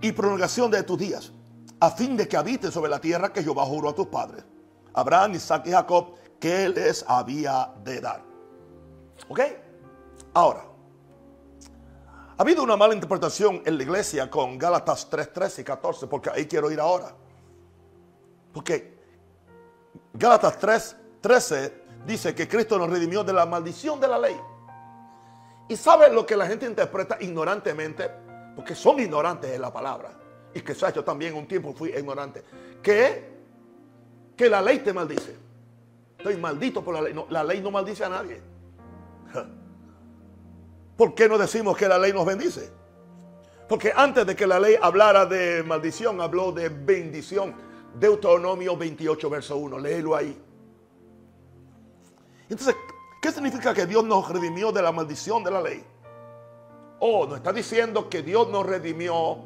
y 0.00 0.12
prolongación 0.12 0.70
de 0.70 0.82
tus 0.82 0.98
días, 0.98 1.32
a 1.78 1.90
fin 1.90 2.16
de 2.16 2.26
que 2.26 2.36
habites 2.36 2.72
sobre 2.72 2.90
la 2.90 3.00
tierra 3.00 3.32
que 3.32 3.42
Jehová 3.42 3.64
juró 3.64 3.90
a 3.90 3.94
tus 3.94 4.06
padres, 4.06 4.44
Abraham, 4.94 5.34
Isaac 5.34 5.66
y 5.66 5.70
Jacob, 5.70 6.14
que 6.38 6.68
les 6.68 7.04
había 7.06 7.72
de 7.84 8.00
dar. 8.00 8.22
¿Ok? 9.28 9.40
Ahora, 10.32 10.64
ha 12.36 12.42
habido 12.42 12.62
una 12.62 12.76
mala 12.76 12.94
interpretación 12.94 13.62
en 13.66 13.76
la 13.76 13.82
iglesia 13.82 14.30
con 14.30 14.56
Gálatas 14.56 15.08
3, 15.10 15.32
13 15.32 15.60
y 15.60 15.64
14, 15.64 16.06
porque 16.06 16.30
ahí 16.30 16.46
quiero 16.46 16.70
ir 16.70 16.80
ahora. 16.80 17.14
Porque 18.52 18.99
Gálatas 20.12 20.58
3, 20.58 20.96
13 21.20 21.82
dice 22.06 22.34
que 22.34 22.48
Cristo 22.48 22.78
nos 22.78 22.90
redimió 22.90 23.22
de 23.24 23.32
la 23.32 23.46
maldición 23.46 24.00
de 24.00 24.08
la 24.08 24.18
ley. 24.18 24.36
¿Y 25.68 25.76
sabe 25.76 26.12
lo 26.12 26.26
que 26.26 26.36
la 26.36 26.46
gente 26.46 26.66
interpreta 26.66 27.16
ignorantemente? 27.20 28.10
porque 28.60 28.74
son 28.74 29.00
ignorantes 29.00 29.50
de 29.50 29.58
la 29.58 29.72
palabra. 29.72 30.10
Y 30.52 30.60
que 30.60 30.74
yo 30.74 31.04
también 31.04 31.34
un 31.34 31.46
tiempo 31.46 31.72
fui 31.72 31.90
ignorante. 31.90 32.44
Que, 32.82 33.30
que 34.36 34.50
la 34.50 34.60
ley 34.60 34.80
te 34.80 34.92
maldice. 34.92 35.36
Estoy 36.18 36.36
maldito 36.36 36.84
por 36.84 36.94
la 36.94 37.00
ley. 37.00 37.14
la 37.30 37.44
ley 37.44 37.60
no 37.60 37.70
maldice 37.70 38.04
a 38.04 38.08
nadie. 38.08 38.42
¿Por 40.96 41.14
qué 41.14 41.28
no 41.28 41.38
decimos 41.38 41.76
que 41.76 41.88
la 41.88 41.98
ley 41.98 42.12
nos 42.12 42.26
bendice? 42.26 42.70
Porque 43.68 43.92
antes 43.94 44.26
de 44.26 44.36
que 44.36 44.46
la 44.46 44.58
ley 44.58 44.76
hablara 44.80 45.24
de 45.24 45.62
maldición, 45.62 46.20
habló 46.20 46.52
de 46.52 46.68
bendición. 46.68 47.54
Deuteronomio 47.94 48.76
28, 48.76 49.30
verso 49.30 49.56
1. 49.56 49.78
Léelo 49.78 50.16
ahí. 50.16 50.36
Entonces, 52.48 52.74
¿Qué 53.20 53.30
significa 53.30 53.74
que 53.74 53.86
Dios 53.86 54.02
nos 54.04 54.28
redimió 54.30 54.72
de 54.72 54.80
la 54.80 54.92
maldición 54.92 55.44
de 55.44 55.50
la 55.50 55.60
ley? 55.60 55.84
Oh, 57.00 57.26
nos 57.26 57.36
está 57.36 57.52
diciendo 57.52 58.08
que 58.08 58.22
Dios 58.22 58.48
nos 58.48 58.64
redimió, 58.64 59.44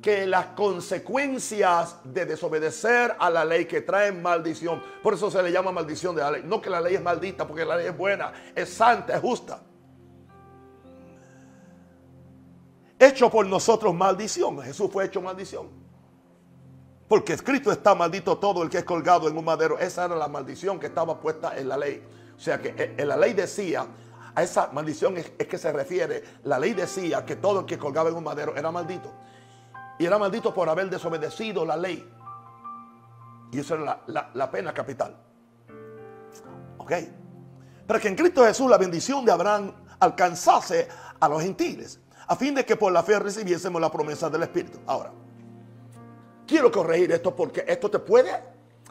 que 0.00 0.26
las 0.26 0.46
consecuencias 0.46 1.98
de 2.04 2.24
desobedecer 2.26 3.14
a 3.18 3.30
la 3.30 3.44
ley 3.44 3.66
que 3.66 3.82
traen 3.82 4.22
maldición, 4.22 4.82
por 5.02 5.14
eso 5.14 5.30
se 5.30 5.42
le 5.42 5.52
llama 5.52 5.72
maldición 5.72 6.16
de 6.16 6.22
la 6.22 6.30
ley. 6.32 6.42
No 6.44 6.60
que 6.60 6.70
la 6.70 6.80
ley 6.80 6.94
es 6.94 7.02
maldita, 7.02 7.46
porque 7.46 7.64
la 7.64 7.76
ley 7.76 7.86
es 7.86 7.96
buena, 7.96 8.32
es 8.54 8.70
santa, 8.70 9.14
es 9.14 9.20
justa. 9.20 9.60
Hecho 12.98 13.30
por 13.30 13.46
nosotros 13.46 13.94
maldición. 13.94 14.60
Jesús 14.62 14.90
fue 14.90 15.04
hecho 15.04 15.20
maldición. 15.20 15.81
Porque 17.12 17.34
escrito 17.34 17.70
está 17.70 17.94
maldito 17.94 18.38
todo 18.38 18.62
el 18.62 18.70
que 18.70 18.78
es 18.78 18.84
colgado 18.84 19.28
en 19.28 19.36
un 19.36 19.44
madero. 19.44 19.78
Esa 19.78 20.06
era 20.06 20.16
la 20.16 20.28
maldición 20.28 20.80
que 20.80 20.86
estaba 20.86 21.20
puesta 21.20 21.54
en 21.58 21.68
la 21.68 21.76
ley. 21.76 22.02
O 22.34 22.40
sea 22.40 22.58
que 22.58 22.70
en 22.70 22.98
eh, 22.98 23.04
la 23.04 23.18
ley 23.18 23.34
decía, 23.34 23.86
a 24.34 24.42
esa 24.42 24.70
maldición 24.72 25.18
es, 25.18 25.28
que 25.28 25.58
se 25.58 25.70
refiere, 25.72 26.24
la 26.44 26.58
ley 26.58 26.72
decía 26.72 27.22
que 27.26 27.36
todo 27.36 27.60
el 27.60 27.66
que 27.66 27.76
colgaba 27.76 28.08
en 28.08 28.16
un 28.16 28.24
madero 28.24 28.56
era 28.56 28.70
maldito. 28.70 29.12
Y 29.98 30.06
era 30.06 30.16
maldito 30.16 30.54
por 30.54 30.70
haber 30.70 30.88
desobedecido 30.88 31.66
la 31.66 31.76
ley. 31.76 32.10
Y 33.52 33.58
eso 33.58 33.74
era 33.74 34.00
la, 34.06 34.50
pena 34.50 34.72
capital. 34.72 35.14
¿Ok? 36.78 36.92
Pero 37.88 38.00
que 38.00 38.08
en 38.08 38.16
Cristo 38.16 38.42
Jesús 38.46 38.70
la 38.70 38.78
bendición 38.78 39.22
de 39.22 39.32
Abraham 39.32 39.70
alcanzase 40.00 40.88
a 41.20 41.28
los 41.28 41.42
gentiles, 41.42 42.00
a 42.26 42.34
fin 42.36 42.54
de 42.54 42.64
que 42.64 42.76
por 42.76 42.90
la 42.90 43.02
fe 43.02 43.18
recibiésemos 43.18 43.82
la 43.82 43.92
promesa 43.92 44.30
del 44.30 44.44
Espíritu. 44.44 44.78
Ahora, 44.86 45.12
quiero 46.52 46.70
corregir 46.70 47.10
esto 47.12 47.34
porque 47.34 47.64
esto 47.66 47.90
te 47.90 47.98
puede 47.98 48.30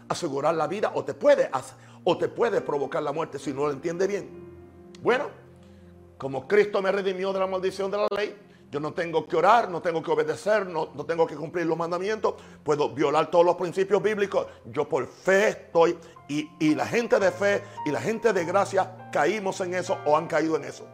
asegurar 0.09 0.55
la 0.55 0.65
vida 0.65 0.93
o 0.95 1.05
te 1.05 1.13
puede 1.13 1.47
o 2.03 2.17
te 2.17 2.27
puede 2.27 2.59
provocar 2.59 3.03
la 3.03 3.11
muerte 3.11 3.37
si 3.37 3.53
no 3.53 3.67
lo 3.67 3.71
entiende 3.71 4.07
bien. 4.07 4.27
Bueno, 5.03 5.25
como 6.17 6.47
Cristo 6.47 6.81
me 6.81 6.91
redimió 6.91 7.31
de 7.31 7.37
la 7.37 7.45
maldición 7.45 7.91
de 7.91 7.97
la 7.97 8.07
ley, 8.17 8.35
yo 8.71 8.79
no 8.79 8.93
tengo 8.93 9.27
que 9.27 9.35
orar, 9.35 9.69
no 9.69 9.79
tengo 9.79 10.01
que 10.01 10.09
obedecer, 10.09 10.65
no, 10.65 10.89
no, 10.95 11.05
tengo 11.05 11.27
que 11.27 11.35
cumplir 11.35 11.67
los 11.67 11.77
mandamientos, 11.77 12.33
puedo 12.63 12.89
violar 12.89 13.29
todos 13.29 13.45
los 13.45 13.55
principios 13.57 14.01
bíblicos. 14.01 14.47
Yo 14.65 14.89
por 14.89 15.05
fe 15.05 15.49
estoy 15.49 15.95
y, 16.29 16.49
y, 16.59 16.73
la 16.73 16.87
gente 16.87 17.19
de 17.19 17.31
fe 17.31 17.61
y 17.85 17.91
la 17.91 18.01
gente 18.01 18.33
de 18.33 18.43
gracia 18.43 19.09
caímos 19.11 19.61
en 19.61 19.75
eso 19.75 19.99
o 20.05 20.17
han 20.17 20.25
caído 20.25 20.55
en 20.55 20.63
eso. 20.63 20.87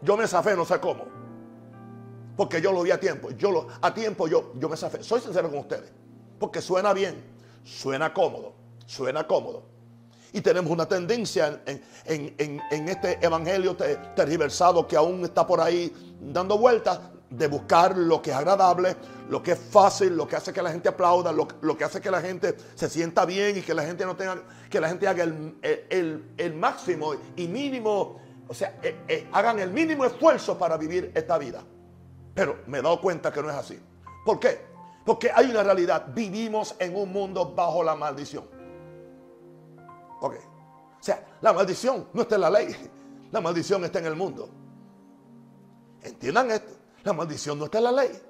Yo 0.00 0.16
me 0.16 0.26
zafé, 0.26 0.56
no 0.56 0.64
sé 0.64 0.80
cómo. 0.80 1.19
Porque 2.40 2.62
yo 2.62 2.72
lo 2.72 2.80
vi 2.80 2.90
a 2.90 2.98
tiempo. 2.98 3.32
Yo 3.32 3.50
lo, 3.50 3.66
a 3.82 3.92
tiempo 3.92 4.26
yo, 4.26 4.54
yo 4.54 4.66
me 4.66 4.74
zafé. 4.74 5.02
Soy 5.02 5.20
sincero 5.20 5.50
con 5.50 5.58
ustedes. 5.58 5.92
Porque 6.38 6.62
suena 6.62 6.94
bien, 6.94 7.22
suena 7.64 8.14
cómodo, 8.14 8.54
suena 8.86 9.26
cómodo. 9.26 9.64
Y 10.32 10.40
tenemos 10.40 10.72
una 10.72 10.86
tendencia 10.88 11.60
en, 11.66 12.88
este 12.88 13.18
evangelio 13.20 13.76
tergiversado 14.16 14.86
que 14.86 14.96
aún 14.96 15.22
está 15.22 15.46
por 15.46 15.60
ahí 15.60 15.92
dando 16.18 16.56
vueltas 16.56 16.98
de 17.28 17.46
buscar 17.46 17.94
lo 17.98 18.22
que 18.22 18.30
es 18.30 18.36
agradable, 18.36 18.96
lo 19.28 19.42
que 19.42 19.52
es 19.52 19.58
fácil, 19.58 20.16
lo 20.16 20.26
que 20.26 20.36
hace 20.36 20.50
que 20.50 20.62
la 20.62 20.72
gente 20.72 20.88
aplauda, 20.88 21.32
lo, 21.32 21.76
que 21.76 21.84
hace 21.84 22.00
que 22.00 22.10
la 22.10 22.22
gente 22.22 22.56
se 22.74 22.88
sienta 22.88 23.26
bien 23.26 23.58
y 23.58 23.60
que 23.60 23.74
la 23.74 23.82
gente 23.82 24.06
no 24.06 24.16
tenga, 24.16 24.42
que 24.70 24.80
la 24.80 24.88
gente 24.88 25.06
haga 25.06 25.24
el, 25.24 26.54
máximo 26.56 27.12
y 27.36 27.46
mínimo, 27.46 28.18
o 28.48 28.54
sea, 28.54 28.78
eh, 28.82 28.96
eh, 29.08 29.28
hagan 29.30 29.58
el 29.58 29.70
mínimo 29.72 30.06
esfuerzo 30.06 30.56
para 30.56 30.78
vivir 30.78 31.12
esta 31.14 31.36
vida. 31.36 31.62
Pero 32.34 32.60
me 32.66 32.78
he 32.78 32.82
dado 32.82 33.00
cuenta 33.00 33.32
que 33.32 33.42
no 33.42 33.50
es 33.50 33.56
así. 33.56 33.80
¿Por 34.24 34.38
qué? 34.38 34.60
Porque 35.04 35.30
hay 35.34 35.50
una 35.50 35.62
realidad. 35.62 36.06
Vivimos 36.14 36.74
en 36.78 36.96
un 36.96 37.12
mundo 37.12 37.52
bajo 37.54 37.82
la 37.82 37.94
maldición. 37.94 38.44
Ok. 40.20 40.34
O 41.00 41.02
sea, 41.02 41.26
la 41.40 41.52
maldición 41.52 42.08
no 42.12 42.22
está 42.22 42.34
en 42.34 42.40
la 42.42 42.50
ley. 42.50 42.76
La 43.32 43.40
maldición 43.40 43.84
está 43.84 43.98
en 43.98 44.06
el 44.06 44.16
mundo. 44.16 44.48
Entiendan 46.02 46.50
esto. 46.50 46.72
La 47.04 47.12
maldición 47.12 47.58
no 47.58 47.66
está 47.66 47.78
en 47.78 47.84
la 47.84 47.92
ley. 47.92 48.22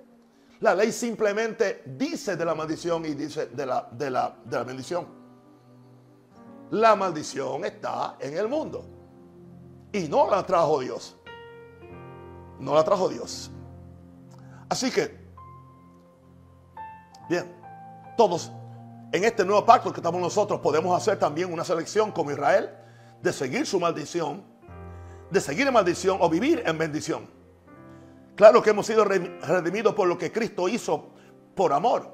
La 0.61 0.75
ley 0.75 0.93
simplemente 0.93 1.83
dice 1.87 2.37
de 2.37 2.45
la 2.45 2.55
maldición 2.55 3.05
y 3.07 3.15
dice 3.15 3.47
de 3.47 3.67
la, 3.67 3.89
de 3.91 4.11
la, 4.11 4.37
de 4.45 4.57
la 4.57 4.65
bendición. 4.65 5.07
La 6.71 6.95
maldición 6.95 7.65
está 7.65 8.17
en 8.21 8.37
el 8.37 8.47
mundo. 8.47 8.85
Y 9.93 10.07
no 10.09 10.31
la 10.31 10.45
trajo 10.47 10.81
Dios. 10.81 11.17
No 12.61 12.75
la 12.75 12.85
trajo 12.85 13.09
Dios. 13.09 13.51
Así 14.71 14.91
que, 14.93 15.19
bien, 17.29 17.53
todos 18.17 18.53
en 19.13 19.25
este 19.25 19.45
nuevo 19.45 19.67
pacto 19.67 19.93
que 19.93 19.99
estamos 19.99 20.21
nosotros 20.21 20.61
podemos 20.61 20.97
hacer 20.97 21.19
también 21.19 21.53
una 21.53 21.65
selección 21.65 22.13
como 22.13 22.31
Israel 22.31 22.71
de 23.21 23.33
seguir 23.33 23.67
su 23.67 23.81
maldición, 23.81 24.45
de 25.29 25.41
seguir 25.41 25.67
en 25.67 25.75
maldición 25.75 26.19
o 26.21 26.29
vivir 26.31 26.63
en 26.65 26.79
bendición. 26.79 27.29
Claro 28.37 28.63
que 28.63 28.71
hemos 28.71 28.87
sido 28.87 29.05
redimidos 29.05 29.93
por 29.95 30.07
lo 30.07 30.17
que 30.17 30.31
Cristo 30.31 30.69
hizo 30.69 31.11
por 31.57 31.73
amor. 31.73 32.09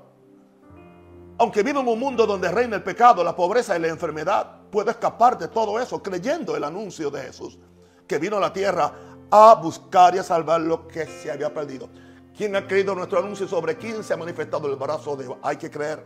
Aunque 1.38 1.62
vivo 1.62 1.80
en 1.80 1.88
un 1.88 2.00
mundo 2.00 2.26
donde 2.26 2.50
reina 2.50 2.76
el 2.76 2.82
pecado, 2.82 3.22
la 3.22 3.36
pobreza 3.36 3.76
y 3.76 3.80
la 3.80 3.88
enfermedad, 3.88 4.62
puedo 4.70 4.90
escapar 4.90 5.36
de 5.36 5.48
todo 5.48 5.78
eso 5.78 6.02
creyendo 6.02 6.56
el 6.56 6.64
anuncio 6.64 7.10
de 7.10 7.20
Jesús, 7.20 7.58
que 8.06 8.18
vino 8.18 8.38
a 8.38 8.40
la 8.40 8.52
tierra 8.54 8.90
a 9.30 9.54
buscar 9.56 10.14
y 10.14 10.18
a 10.18 10.22
salvar 10.22 10.62
lo 10.62 10.88
que 10.88 11.04
se 11.04 11.30
había 11.30 11.52
perdido. 11.52 11.90
¿Quién 12.36 12.54
ha 12.54 12.66
creído 12.66 12.94
nuestro 12.94 13.20
anuncio 13.20 13.48
sobre 13.48 13.76
quién 13.76 14.04
se 14.04 14.12
ha 14.12 14.16
manifestado 14.16 14.68
el 14.68 14.76
brazo 14.76 15.16
de 15.16 15.24
Dios? 15.24 15.38
Hay 15.42 15.56
que 15.56 15.70
creer. 15.70 16.04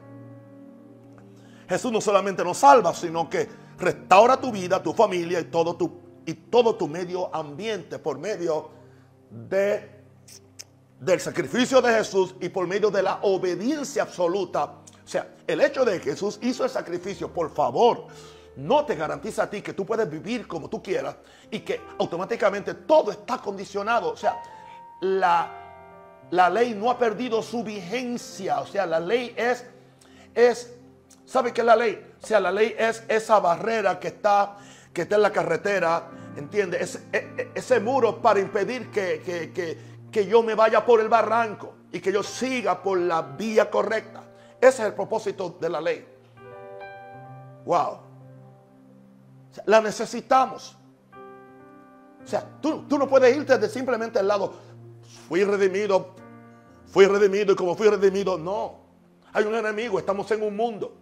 Jesús 1.69 1.91
no 1.91 2.01
solamente 2.01 2.45
nos 2.45 2.59
salva, 2.59 2.95
sino 2.95 3.29
que 3.29 3.49
restaura 3.79 4.41
tu 4.41 4.53
vida, 4.53 4.83
tu 4.83 4.93
familia 4.93 5.41
y 5.41 5.45
todo 5.45 5.75
tu, 5.75 6.01
y 6.27 6.35
todo 6.35 6.77
tu 6.77 6.87
medio 6.87 7.35
ambiente 7.35 7.99
por 7.99 8.19
medio 8.19 8.71
de, 9.31 9.91
del 11.01 11.21
sacrificio 11.21 11.83
de 11.83 11.95
Jesús 11.95 12.37
y 12.41 12.49
por 12.49 12.67
medio 12.69 12.91
de 12.91 13.03
la 13.03 13.19
obediencia 13.23 14.03
absoluta. 14.03 14.65
O 14.65 15.09
sea, 15.09 15.35
el 15.47 15.61
hecho 15.61 15.85
de 15.85 16.01
que 16.01 16.11
Jesús 16.11 16.39
hizo 16.43 16.63
el 16.63 16.71
sacrificio, 16.71 17.33
por 17.33 17.53
favor, 17.53 18.07
no 18.57 18.85
te 18.85 18.95
garantiza 18.95 19.45
a 19.45 19.51
ti 19.51 19.63
que 19.63 19.73
tú 19.73 19.85
puedes 19.85 20.09
vivir 20.09 20.47
como 20.47 20.69
tú 20.69 20.81
quieras 20.81 21.17
y 21.51 21.61
que 21.61 21.81
automáticamente 21.99 22.75
todo 22.75 23.11
está 23.11 23.39
condicionado. 23.39 24.13
O 24.13 24.17
sea, 24.17 24.41
la, 25.01 25.60
la 26.31 26.49
ley 26.51 26.75
no 26.75 26.91
ha 26.91 26.99
perdido 26.99 27.43
su 27.43 27.63
vigencia. 27.63 28.61
O 28.61 28.67
sea, 28.67 28.87
la 28.87 29.01
ley 29.01 29.35
es, 29.37 29.65
es 30.35 30.75
¿Sabe 31.25 31.53
qué 31.53 31.61
es 31.61 31.67
la 31.67 31.77
ley? 31.77 32.15
O 32.21 32.27
sea, 32.27 32.41
la 32.41 32.51
ley 32.51 32.75
es 32.77 33.05
esa 33.07 33.39
barrera 33.39 34.01
que 34.01 34.09
está, 34.09 34.57
que 34.93 35.03
está 35.03 35.15
en 35.15 35.23
la 35.23 35.31
carretera, 35.31 36.09
¿entiende? 36.37 36.83
Ese, 36.83 37.05
e, 37.13 37.19
e, 37.37 37.51
ese 37.55 37.79
muro 37.79 38.21
para 38.21 38.41
impedir 38.41 38.91
que, 38.91 39.79
que 40.11 40.27
yo 40.27 40.43
me 40.43 40.57
vaya 40.57 40.85
por 40.85 41.01
el 41.01 41.09
barranco 41.09 41.75
y 41.93 42.01
que 42.01 42.13
yo 42.13 42.25
siga 42.25 42.83
por 42.83 42.99
la 42.99 43.23
vía 43.23 43.71
correcta. 43.71 44.25
Ese 44.61 44.83
es 44.83 44.89
el 44.89 44.95
propósito 44.95 45.57
de 45.61 45.69
la 45.69 45.81
ley. 45.81 46.05
Wow. 47.65 47.99
la 49.67 49.81
necesitamos. 49.81 50.77
O 52.25 52.27
sea, 52.27 52.45
tú, 52.61 52.87
tú 52.89 52.99
no 52.99 53.09
puedes 53.09 53.37
irte 53.37 53.57
de 53.57 53.69
simplemente 53.69 54.19
al 54.19 54.29
lado, 54.29 54.53
fui 55.31 55.45
redimido, 55.45 56.09
fui 56.89 57.07
redimido 57.07 57.53
y 57.53 57.55
como 57.55 57.77
fui 57.77 57.89
redimido, 57.89 58.37
no. 58.37 58.81
Hay 59.33 59.45
un 59.45 59.55
enemigo, 59.55 59.97
estamos 59.97 60.29
en 60.33 60.43
un 60.43 60.57
mundo. 60.57 60.93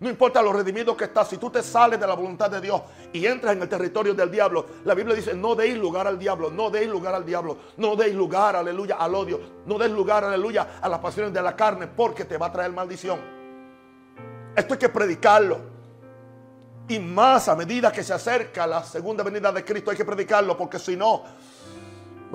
No 0.00 0.10
importa 0.10 0.42
los 0.42 0.56
redimidos 0.56 0.96
que 0.96 1.04
estás, 1.04 1.28
si 1.28 1.36
tú 1.38 1.50
te 1.50 1.62
sales 1.62 2.00
de 2.00 2.04
la 2.04 2.14
voluntad 2.14 2.50
de 2.50 2.60
Dios 2.60 2.82
y 3.12 3.24
entras 3.24 3.54
en 3.54 3.62
el 3.62 3.68
territorio 3.68 4.12
del 4.12 4.28
diablo, 4.28 4.66
la 4.84 4.92
Biblia 4.92 5.14
dice, 5.14 5.34
no 5.34 5.54
deis 5.54 5.78
lugar 5.78 6.08
al 6.08 6.18
diablo, 6.18 6.50
no 6.50 6.68
deis 6.68 6.88
lugar 6.88 7.14
al 7.14 7.24
diablo, 7.24 7.56
no 7.76 7.94
deis 7.94 8.12
lugar, 8.12 8.56
aleluya, 8.56 8.96
al 8.96 9.14
odio, 9.14 9.38
no 9.66 9.78
deis 9.78 9.92
lugar, 9.92 10.24
aleluya, 10.24 10.80
a 10.82 10.88
las 10.88 10.98
pasiones 10.98 11.32
de 11.32 11.40
la 11.40 11.54
carne, 11.54 11.86
porque 11.86 12.24
te 12.24 12.36
va 12.36 12.46
a 12.46 12.52
traer 12.52 12.72
maldición. 12.72 13.20
Esto 14.56 14.74
hay 14.74 14.80
que 14.80 14.88
predicarlo. 14.88 15.60
Y 16.88 16.98
más 16.98 17.48
a 17.48 17.54
medida 17.54 17.92
que 17.92 18.02
se 18.02 18.12
acerca 18.12 18.66
la 18.66 18.82
segunda 18.82 19.22
venida 19.22 19.52
de 19.52 19.64
Cristo 19.64 19.92
hay 19.92 19.96
que 19.96 20.04
predicarlo, 20.04 20.58
porque 20.58 20.80
si 20.80 20.96
no, 20.96 21.22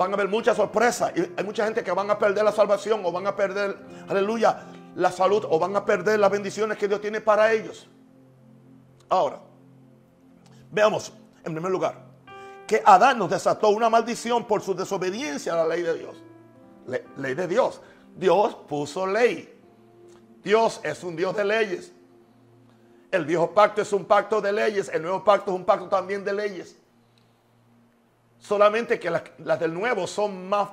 van 0.00 0.12
a 0.12 0.14
haber 0.14 0.28
muchas 0.28 0.56
sorpresas. 0.56 1.12
Y 1.14 1.20
hay 1.36 1.44
mucha 1.44 1.62
gente 1.62 1.84
que 1.84 1.92
van 1.92 2.10
a 2.10 2.18
perder 2.18 2.42
la 2.42 2.52
salvación 2.52 3.02
o 3.04 3.12
van 3.12 3.26
a 3.26 3.36
perder, 3.36 3.76
aleluya, 4.08 4.64
la 4.94 5.12
salud 5.12 5.44
o 5.46 5.58
van 5.58 5.76
a 5.76 5.84
perder 5.84 6.18
las 6.18 6.30
bendiciones 6.30 6.78
que 6.78 6.88
Dios 6.88 7.02
tiene 7.02 7.20
para 7.20 7.52
ellos. 7.52 7.86
Ahora, 9.10 9.40
veamos, 10.70 11.12
en 11.44 11.52
primer 11.52 11.70
lugar, 11.70 11.96
que 12.66 12.82
Adán 12.82 13.18
nos 13.18 13.28
desató 13.28 13.68
una 13.68 13.90
maldición 13.90 14.46
por 14.46 14.62
su 14.62 14.74
desobediencia 14.74 15.52
a 15.52 15.56
la 15.56 15.66
ley 15.66 15.82
de 15.82 15.98
Dios. 15.98 16.16
ley 17.18 17.34
de 17.34 17.46
Dios. 17.46 17.82
Dios 18.16 18.56
puso 18.66 19.06
ley. 19.06 19.54
Dios 20.42 20.80
es 20.82 21.04
un 21.04 21.14
Dios 21.14 21.36
de 21.36 21.44
leyes. 21.44 21.92
El 23.10 23.26
viejo 23.26 23.50
pacto 23.52 23.82
es 23.82 23.92
un 23.92 24.06
pacto 24.06 24.40
de 24.40 24.50
leyes. 24.50 24.88
El 24.88 25.02
nuevo 25.02 25.22
pacto 25.22 25.50
es 25.50 25.56
un 25.58 25.66
pacto 25.66 25.88
también 25.88 26.24
de 26.24 26.32
leyes. 26.32 26.79
Solamente 28.40 28.98
que 28.98 29.10
las, 29.10 29.60
del 29.60 29.72
nuevo 29.72 30.06
son 30.06 30.48
más, 30.48 30.70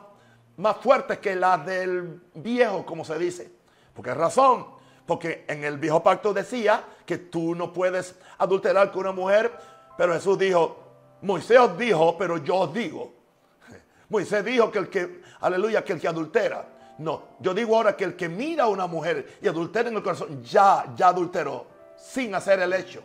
más 0.56 0.78
fuertes 0.78 1.20
que 1.20 1.36
las 1.36 1.64
del 1.66 2.22
viejo, 2.34 2.86
como 2.86 3.04
se 3.04 3.20
dice. 3.20 3.52
¿Por 3.94 4.04
qué 4.06 4.14
razón? 4.14 4.66
Porque 5.06 5.46
en 5.48 5.64
el 5.64 5.78
viejo 5.78 6.02
pacto 6.02 6.34
decía 6.34 6.84
que 7.06 7.18
tú 7.18 7.54
no 7.56 7.74
puedes 7.74 8.16
adulterar 8.38 8.92
con 8.92 9.02
una 9.02 9.12
mujer, 9.12 9.52
pero 9.98 10.14
Jesús 10.14 10.40
dijo, 10.40 10.88
Moisés 11.22 11.60
os 11.60 11.78
dijo, 11.78 12.18
pero 12.18 12.38
yo 12.38 12.56
os 12.56 12.74
digo. 12.74 13.14
Moisés 14.10 14.44
dijo 14.46 14.72
que 14.72 14.80
el 14.80 14.90
que, 14.90 15.22
aleluya, 15.42 15.84
que 15.84 15.94
el 15.94 16.00
que 16.00 16.08
adultera. 16.08 16.70
No, 17.00 17.24
yo 17.40 17.54
digo 17.54 17.76
ahora 17.76 17.96
que 17.96 18.06
el 18.06 18.16
que 18.16 18.30
mira 18.30 18.64
a 18.64 18.68
una 18.68 18.88
mujer 18.88 19.38
y 19.42 19.48
adultera 19.48 19.90
en 19.90 19.98
el 19.98 20.04
corazón, 20.04 20.42
ya, 20.42 20.86
ya 20.96 21.10
adulteró, 21.10 21.68
sin 21.96 22.34
hacer 22.34 22.60
el 22.62 22.74
hecho. 22.74 23.04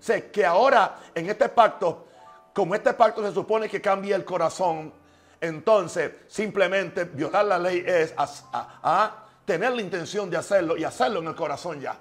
Sé 0.00 0.30
que 0.30 0.44
ahora 0.44 0.98
en 1.14 1.28
este 1.30 1.48
pacto, 1.50 2.06
como 2.52 2.74
este 2.74 2.92
pacto 2.94 3.22
se 3.22 3.32
supone 3.32 3.68
que 3.68 3.80
cambia 3.80 4.16
el 4.16 4.24
corazón, 4.24 4.92
entonces 5.40 6.12
simplemente 6.28 7.04
violar 7.04 7.44
la 7.44 7.58
ley 7.58 7.82
es 7.86 8.14
a, 8.16 9.18
tener 9.44 9.72
la 9.72 9.82
intención 9.82 10.30
de 10.30 10.36
hacerlo 10.36 10.76
y 10.76 10.84
hacerlo 10.84 11.20
en 11.20 11.26
el 11.28 11.34
corazón 11.34 11.80
ya. 11.80 11.98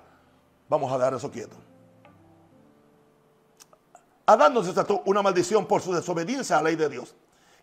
Vamos 0.69 0.91
a 0.91 0.97
dar 0.97 1.13
eso 1.13 1.31
quieto. 1.31 1.55
Adán 4.27 4.53
nos 4.53 4.67
desató 4.67 5.01
una 5.05 5.21
maldición 5.21 5.65
por 5.65 5.81
su 5.81 5.93
desobediencia 5.93 6.57
a 6.57 6.61
la 6.61 6.69
ley 6.69 6.75
de 6.75 6.89
Dios. 6.89 7.15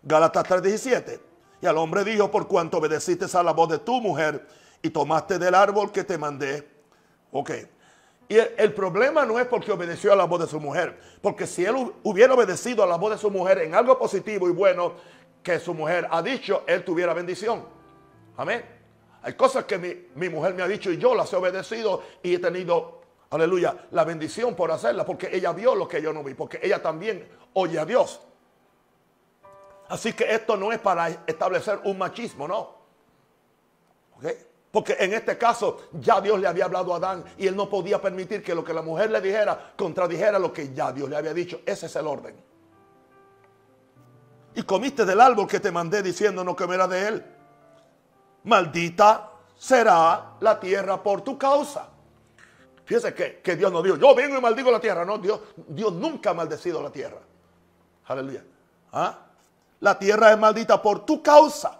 Gálatas 0.03 0.43
3:17. 0.45 1.19
Y 1.61 1.65
al 1.65 1.77
hombre 1.77 2.03
dijo, 2.03 2.29
por 2.29 2.47
cuanto 2.47 2.77
obedeciste 2.77 3.25
a 3.37 3.43
la 3.43 3.51
voz 3.51 3.69
de 3.69 3.79
tu 3.79 4.01
mujer 4.01 4.47
y 4.81 4.89
tomaste 4.89 5.39
del 5.39 5.55
árbol 5.55 5.91
que 5.91 6.03
te 6.03 6.17
mandé. 6.17 6.67
Ok. 7.31 7.51
Y 8.29 8.37
el, 8.37 8.73
problema 8.73 9.25
no 9.25 9.39
es 9.39 9.47
porque 9.47 9.71
obedeció 9.71 10.13
a 10.13 10.15
la 10.15 10.25
voz 10.25 10.41
de 10.41 10.47
su 10.47 10.59
mujer. 10.59 10.99
Porque 11.19 11.47
si 11.47 11.65
él 11.65 11.91
hubiera 12.03 12.35
obedecido 12.35 12.83
a 12.83 12.87
la 12.87 12.95
voz 12.95 13.13
de 13.13 13.17
su 13.17 13.31
mujer 13.31 13.57
en 13.57 13.73
algo 13.73 13.97
positivo 13.97 14.47
y 14.47 14.51
bueno 14.51 14.93
que 15.41 15.59
su 15.59 15.73
mujer 15.73 16.07
ha 16.11 16.21
dicho, 16.21 16.63
él 16.67 16.85
tuviera 16.85 17.15
bendición. 17.15 17.65
Amén. 18.37 18.63
Hay 19.23 19.33
cosas 19.33 19.65
que 19.65 19.79
mi, 19.79 20.09
mi 20.13 20.29
mujer 20.29 20.53
me 20.53 20.61
ha 20.61 20.67
dicho 20.67 20.91
y 20.91 20.99
yo 20.99 21.15
las 21.15 21.33
he 21.33 21.37
obedecido 21.37 22.03
y 22.21 22.35
he 22.35 22.39
tenido, 22.39 23.01
aleluya, 23.31 23.75
la 23.89 24.03
bendición 24.03 24.55
por 24.55 24.71
hacerla. 24.71 25.03
Porque 25.03 25.35
ella 25.35 25.51
vio 25.51 25.73
lo 25.73 25.87
que 25.87 25.99
yo 25.99 26.13
no 26.13 26.23
vi. 26.23 26.35
Porque 26.35 26.59
ella 26.61 26.83
también 26.83 27.27
oye 27.53 27.79
a 27.79 27.85
Dios. 27.85 28.21
Así 29.87 30.13
que 30.13 30.35
esto 30.35 30.55
no 30.55 30.71
es 30.71 30.77
para 30.77 31.09
establecer 31.25 31.79
un 31.83 31.97
machismo, 31.97 32.47
no. 32.47 32.75
Porque 34.71 34.95
en 34.99 35.13
este 35.13 35.37
caso 35.37 35.89
ya 35.93 36.21
Dios 36.21 36.39
le 36.39 36.47
había 36.47 36.65
hablado 36.65 36.93
a 36.93 36.97
Adán 36.97 37.23
y 37.37 37.47
él 37.47 37.55
no 37.55 37.69
podía 37.69 37.99
permitir 37.99 38.43
que 38.43 38.53
lo 38.53 38.63
que 38.63 38.73
la 38.73 38.83
mujer 38.83 39.09
le 39.09 39.19
dijera 39.19 39.73
contradijera 39.75 40.37
lo 40.37 40.53
que 40.53 40.73
ya 40.73 40.91
Dios 40.91 41.09
le 41.09 41.17
había 41.17 41.33
dicho. 41.33 41.61
Ese 41.65 41.87
es 41.87 41.95
el 41.95 42.05
orden. 42.05 42.35
Y 44.53 44.63
comiste 44.63 45.05
del 45.05 45.21
árbol 45.21 45.47
que 45.47 45.59
te 45.59 45.71
mandé 45.71 46.03
diciendo 46.03 46.43
no 46.43 46.55
comerás 46.55 46.89
de 46.89 47.07
él. 47.07 47.25
Maldita 48.43 49.31
será 49.57 50.33
la 50.39 50.59
tierra 50.59 51.01
por 51.01 51.21
tu 51.21 51.37
causa. 51.37 51.89
Fíjese 52.85 53.13
que, 53.13 53.39
que 53.41 53.55
Dios 53.55 53.71
no 53.71 53.81
dijo, 53.81 53.97
yo 53.97 54.15
vengo 54.15 54.37
y 54.37 54.41
maldigo 54.41 54.71
la 54.71 54.79
tierra. 54.79 55.03
No, 55.03 55.17
Dios, 55.17 55.39
Dios 55.55 55.93
nunca 55.93 56.31
ha 56.31 56.33
maldecido 56.33 56.81
la 56.81 56.91
tierra. 56.91 57.19
Aleluya. 58.05 58.43
¿Ah? 58.91 59.17
La 59.79 59.97
tierra 59.97 60.31
es 60.31 60.37
maldita 60.37 60.81
por 60.81 61.05
tu 61.05 61.21
causa. 61.21 61.79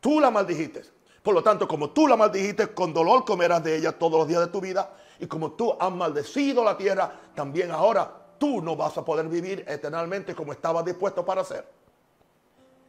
Tú 0.00 0.20
la 0.20 0.30
maldijiste. 0.30 0.82
Por 1.22 1.34
lo 1.34 1.42
tanto, 1.42 1.68
como 1.68 1.90
tú 1.90 2.08
la 2.08 2.16
maldijiste, 2.16 2.74
con 2.74 2.92
dolor 2.92 3.24
comerás 3.24 3.62
de 3.62 3.76
ella 3.76 3.92
todos 3.92 4.18
los 4.18 4.28
días 4.28 4.40
de 4.40 4.48
tu 4.48 4.60
vida. 4.60 4.94
Y 5.20 5.26
como 5.26 5.52
tú 5.52 5.76
has 5.78 5.92
maldecido 5.92 6.64
la 6.64 6.76
tierra, 6.76 7.12
también 7.34 7.70
ahora 7.70 8.10
tú 8.38 8.60
no 8.60 8.74
vas 8.74 8.98
a 8.98 9.04
poder 9.04 9.28
vivir 9.28 9.64
eternamente 9.68 10.34
como 10.34 10.52
estabas 10.52 10.84
dispuesto 10.84 11.24
para 11.24 11.42
hacer. 11.42 11.66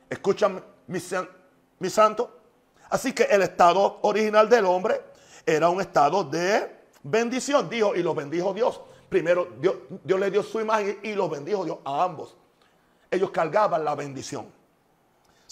Escúchame, 0.09 0.61
mi, 0.87 0.99
mi 1.79 1.89
santo. 1.89 2.39
Así 2.89 3.13
que 3.13 3.23
el 3.23 3.43
estado 3.43 3.99
original 4.01 4.49
del 4.49 4.65
hombre 4.65 5.01
era 5.45 5.69
un 5.69 5.79
estado 5.79 6.23
de 6.23 6.75
bendición. 7.03 7.69
Dijo, 7.69 7.95
y 7.95 8.01
lo 8.01 8.15
bendijo 8.15 8.53
Dios. 8.53 8.81
Primero, 9.09 9.49
Dios, 9.59 9.75
Dios 10.03 10.19
le 10.19 10.31
dio 10.31 10.41
su 10.41 10.59
imagen 10.59 10.99
y 11.03 11.13
lo 11.13 11.29
bendijo 11.29 11.65
Dios 11.65 11.77
a 11.85 12.03
ambos 12.03 12.35
ellos 13.13 13.29
cargaban 13.31 13.85
la 13.85 13.95
bendición. 13.95 14.47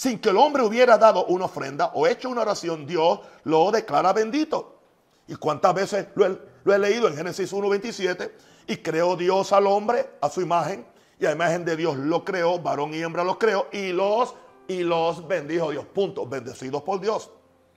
Sin 0.02 0.18
que 0.18 0.30
el 0.30 0.38
hombre 0.38 0.64
hubiera 0.64 0.98
dado 0.98 1.26
una 1.26 1.46
ofrenda 1.46 1.92
o 1.94 2.08
hecho 2.08 2.28
una 2.28 2.42
oración, 2.42 2.88
Dios 2.88 3.20
lo 3.44 3.70
declara 3.70 4.12
bendito. 4.14 4.80
¿Y 5.28 5.36
cuántas 5.36 5.76
veces 5.76 6.08
lo 6.16 6.26
he, 6.74 6.80
leído 6.80 7.08
en 7.08 7.16
Génesis 7.16 7.54
1.27? 7.54 8.32
Y 8.66 8.78
creó 8.78 9.16
Dios 9.16 9.54
al 9.54 9.68
hombre 9.68 10.10
a 10.20 10.28
su 10.32 10.42
imagen, 10.42 10.88
y 11.20 11.28
a 11.28 11.32
imagen 11.32 11.64
de 11.66 11.76
Dios 11.76 11.98
lo 11.98 12.26
creó, 12.26 12.58
varón 12.58 12.96
y 12.96 12.98
hembra 13.04 13.24
los 13.24 13.38
creó, 13.38 13.68
y 13.72 13.92
los, 13.92 14.34
y 14.68 14.82
los 14.82 15.28
bendijo 15.28 15.70
Dios. 15.70 15.86
Punto. 15.86 16.26
Bendecidos 16.26 16.82
por 16.82 17.00
Dios. 17.00 17.30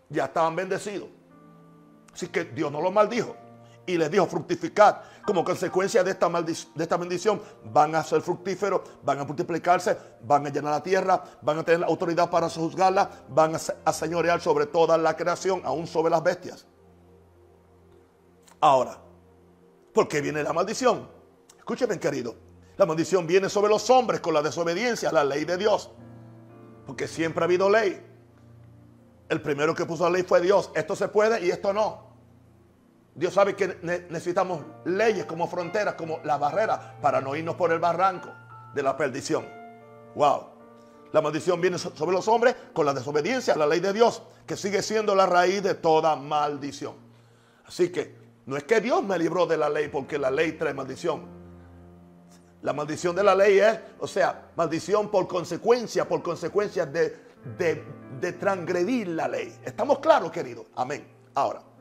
Ya 0.09 0.25
estaban 0.25 0.57
bendecidos. 0.57 1.11
Así 2.11 2.29
que 2.29 2.44
Dios 2.44 2.72
no 2.72 2.81
los 2.81 2.90
maldijo 2.90 3.37
y 3.87 3.97
les 3.97 4.11
dijo 4.11 4.27
fructificar. 4.27 5.14
Como 5.25 5.44
consecuencia 5.44 6.05
de 6.05 6.11
esta, 6.11 6.29
de 6.29 6.83
esta 6.83 6.97
bendición, 6.97 7.40
van 7.64 7.94
a 7.94 8.03
ser 8.03 8.20
fructíferos, 8.20 8.83
van 9.03 9.20
a 9.20 9.25
multiplicarse, 9.25 9.97
van 10.23 10.47
a 10.47 10.51
llenar 10.51 10.73
la 10.73 10.83
tierra, 10.83 11.23
van 11.42 11.59
a 11.59 11.62
tener 11.62 11.81
la 11.81 11.87
autoridad 11.87 12.31
para 12.31 12.49
juzgarla, 12.49 13.11
van 13.29 13.55
a, 13.55 13.61
a 13.85 13.92
señorear 13.92 14.40
sobre 14.40 14.66
toda 14.66 14.99
la 14.99 15.16
creación, 15.16 15.62
aún 15.64 15.87
sobre 15.87 16.11
las 16.11 16.23
bestias. 16.23 16.66
Ahora, 18.61 18.99
¿por 19.92 20.09
qué 20.09 20.20
viene 20.20 20.42
la 20.42 20.53
maldición? 20.53 21.09
Escúcheme, 21.59 21.99
querido. 21.99 22.35
La 22.77 22.87
maldición 22.87 23.27
viene 23.27 23.49
sobre 23.49 23.68
los 23.68 23.88
hombres 23.90 24.20
con 24.20 24.35
la 24.35 24.42
desobediencia 24.42 25.11
a 25.11 25.12
la 25.12 25.25
ley 25.25 25.44
de 25.44 25.57
Dios. 25.57 25.90
Porque 26.87 27.07
siempre 27.07 27.42
ha 27.42 27.47
habido 27.47 27.70
ley. 27.70 28.05
El 29.29 29.40
primero 29.40 29.75
que 29.75 29.87
puso 29.87 30.05
la 30.05 30.11
ley 30.11 30.23
fue 30.23 30.40
Dios. 30.40 30.70
Esto 30.75 30.97
se 30.97 31.09
puede 31.09 31.44
y 31.47 31.51
esto 31.51 31.73
no. 31.73 32.04
Dios 33.14 33.33
sabe 33.33 33.55
que 33.55 33.79
necesitamos 33.83 34.62
leyes 34.85 35.24
como 35.24 35.46
fronteras, 35.46 35.94
como 35.94 36.18
la 36.24 36.37
barrera, 36.37 36.98
para 37.00 37.20
no 37.20 37.37
irnos 37.37 37.55
por 37.55 37.72
el 37.72 37.79
barranco 37.79 38.31
de 38.74 38.83
la 38.83 38.96
perdición. 38.96 39.46
Wow. 40.16 40.48
La 41.12 41.20
maldición 41.22 41.61
viene 41.61 41.79
sobre 41.79 42.11
los 42.11 42.27
hombres 42.27 42.57
con 42.72 42.85
la 42.85 42.92
desobediencia 42.92 43.55
a 43.55 43.57
la 43.57 43.66
ley 43.68 43.79
de 43.79 43.92
Dios, 43.92 44.22
que 44.44 44.57
sigue 44.57 44.83
siendo 44.83 45.14
la 45.14 45.27
raíz 45.27 45.62
de 45.62 45.74
toda 45.74 46.16
maldición. 46.16 46.96
Así 47.64 47.92
que 47.92 48.16
no 48.46 48.57
es 48.57 48.64
que 48.64 48.81
Dios 48.81 49.03
me 49.05 49.16
libró 49.16 49.46
de 49.46 49.57
la 49.57 49.68
ley 49.68 49.88
porque 49.88 50.18
la 50.18 50.33
ley 50.33 50.53
trae 50.53 50.74
maldición. 50.74 51.22
La 52.62 52.72
maldición 52.72 53.14
de 53.14 53.22
la 53.22 53.37
ley 53.37 53.61
es, 53.61 53.79
o 54.00 54.09
sea, 54.09 54.50
maldición 54.57 55.09
por 55.09 55.29
consecuencia, 55.29 56.09
por 56.09 56.20
consecuencia 56.20 56.85
de, 56.85 57.16
de, 57.59 57.85
de 58.20 58.33
transgredir 58.33 59.07
la 59.09 59.29
ley. 59.29 59.57
¿Estamos 59.64 60.00
claros, 60.00 60.33
queridos? 60.33 60.66
Amén. 60.74 61.07
Ahora. 61.35 61.74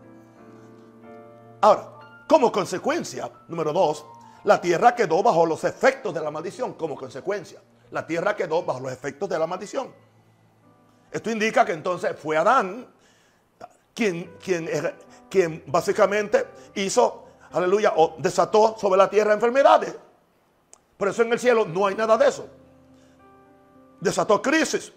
Ahora, 1.64 1.88
como 2.28 2.52
consecuencia, 2.52 3.32
número 3.48 3.72
dos, 3.72 4.06
la 4.44 4.60
tierra 4.60 4.94
quedó 4.94 5.24
bajo 5.24 5.46
los 5.46 5.64
efectos 5.64 6.14
de 6.14 6.20
la 6.20 6.30
maldición. 6.30 6.74
Como 6.74 6.94
consecuencia, 6.94 7.62
la 7.92 8.06
tierra 8.06 8.36
quedó 8.36 8.64
bajo 8.64 8.82
los 8.82 8.92
efectos 8.92 9.30
de 9.30 9.40
la 9.40 9.48
maldición. 9.48 9.90
Esto 11.10 11.32
indica 11.32 11.64
que 11.64 11.72
entonces 11.72 12.20
fue 12.20 12.36
Adán 12.36 12.86
quien, 13.96 14.36
quien, 14.44 14.70
quien 15.30 15.64
básicamente 15.68 16.48
hizo, 16.76 17.28
aleluya, 17.54 17.94
o 17.96 18.16
desató 18.18 18.76
sobre 18.78 18.98
la 18.98 19.10
tierra 19.10 19.32
enfermedades. 19.32 19.96
Por 20.98 21.08
eso 21.08 21.22
en 21.22 21.32
el 21.32 21.40
cielo 21.40 21.64
no 21.66 21.88
hay 21.88 21.96
nada 21.96 22.18
de 22.18 22.28
eso. 22.28 22.46
Desató 24.02 24.42
crisis, 24.42 24.92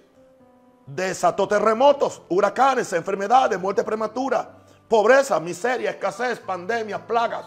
desató 0.85 1.47
terremotos, 1.47 2.23
huracanes, 2.29 2.93
enfermedades, 2.93 3.57
muerte 3.57 3.85
prematura, 3.85 4.66
Pobreza, 4.89 5.41
miseria, 5.41 5.91
escasez, 5.91 6.39
pandemias, 6.41 7.01
plagas, 7.03 7.47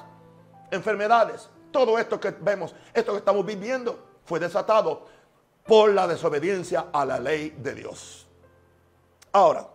enfermedades. 0.72 1.50
Todo 1.72 1.98
esto 1.98 2.20
que 2.20 2.32
vemos, 2.32 2.76
esto 2.94 3.14
que 3.14 3.20
estamos 3.20 3.46
viviendo, 3.46 4.08
fue 4.26 4.40
desatado 4.40 5.08
por 5.66 5.94
la 5.94 6.08
desobediencia 6.08 6.88
a 6.92 7.06
la 7.06 7.20
ley 7.20 7.52
de 7.58 7.76
Dios. 7.76 8.28
Ahora, 9.32 9.68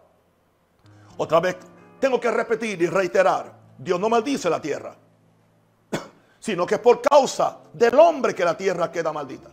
otra 1.16 1.40
vez, 1.40 1.56
tengo 2.00 2.20
que 2.20 2.30
repetir 2.30 2.82
y 2.82 2.86
reiterar, 2.86 3.52
Dios 3.78 3.98
no 4.00 4.08
maldice 4.08 4.50
la 4.50 4.60
tierra, 4.60 4.96
sino 6.40 6.66
que 6.66 6.78
por 6.78 7.00
causa 7.00 7.60
del 7.72 7.98
hombre 7.98 8.34
que 8.34 8.44
la 8.44 8.56
tierra 8.56 8.90
queda 8.90 9.12
maldita. 9.12 9.50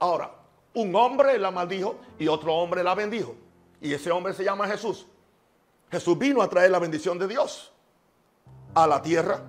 Ahora, 0.00 0.30
un 0.74 0.94
hombre 0.94 1.38
la 1.38 1.50
maldijo 1.50 1.96
y 2.18 2.28
otro 2.28 2.54
hombre 2.54 2.84
la 2.84 2.94
bendijo. 2.94 3.34
Y 3.80 3.92
ese 3.92 4.10
hombre 4.10 4.32
se 4.32 4.44
llama 4.44 4.66
Jesús. 4.66 5.06
Jesús 5.90 6.18
vino 6.18 6.42
a 6.42 6.48
traer 6.48 6.70
la 6.70 6.78
bendición 6.78 7.18
de 7.18 7.28
Dios 7.28 7.72
a 8.74 8.86
la 8.86 9.00
tierra. 9.02 9.40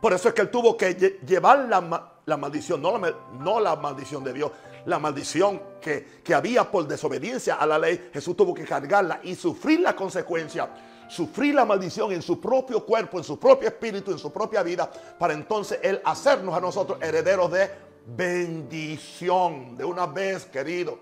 Por 0.00 0.12
eso 0.12 0.28
es 0.28 0.34
que 0.34 0.42
él 0.42 0.50
tuvo 0.50 0.76
que 0.76 0.94
llevar 1.26 1.60
la, 1.68 2.36
maldición, 2.36 2.82
no 2.82 2.98
la, 2.98 3.14
no 3.38 3.60
la, 3.60 3.76
maldición 3.76 4.22
de 4.22 4.32
Dios, 4.32 4.52
la 4.84 4.98
maldición 4.98 5.62
que, 5.80 6.20
que 6.22 6.34
había 6.34 6.70
por 6.70 6.86
desobediencia 6.86 7.54
a 7.54 7.66
la 7.66 7.78
ley. 7.78 8.10
Jesús 8.12 8.36
tuvo 8.36 8.52
que 8.52 8.64
cargarla 8.64 9.20
y 9.22 9.34
sufrir 9.34 9.80
la 9.80 9.96
consecuencia 9.96 10.68
sufrir 11.08 11.54
la 11.54 11.64
maldición 11.64 12.12
en 12.12 12.22
su 12.22 12.40
propio 12.40 12.84
cuerpo, 12.84 13.18
en 13.18 13.24
su 13.24 13.38
propio 13.38 13.68
espíritu, 13.68 14.10
en 14.10 14.18
su 14.18 14.32
propia 14.32 14.62
vida, 14.62 14.90
para 15.18 15.34
entonces 15.34 15.78
Él 15.82 16.00
hacernos 16.04 16.54
a 16.54 16.60
nosotros 16.60 16.98
herederos 17.00 17.50
de 17.52 17.70
bendición. 18.06 19.76
De 19.76 19.84
una 19.84 20.06
vez, 20.06 20.46
querido. 20.46 20.98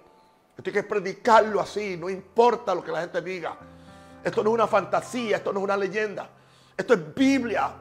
Esto 0.57 0.69
hay 0.69 0.75
que 0.75 0.83
predicarlo 0.83 1.61
así, 1.61 1.97
no 1.97 2.11
importa 2.11 2.75
lo 2.75 2.85
que 2.85 2.93
la 2.93 3.01
gente 3.01 3.23
diga. 3.23 3.57
Esto 4.25 4.43
no 4.43 4.51
es 4.51 4.55
una 4.55 4.67
fantasía, 4.67 5.39
esto 5.39 5.53
no 5.53 5.61
es 5.61 5.65
una 5.65 5.77
leyenda. 5.77 6.29
Esto 6.77 6.95
es 6.95 7.15
Biblia. 7.15 7.73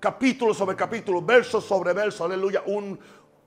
Capítulo 0.00 0.54
sobre 0.54 0.76
capítulo, 0.76 1.22
verso 1.22 1.60
sobre 1.60 1.92
verso, 1.92 2.24
aleluya. 2.24 2.62
Un, 2.66 2.98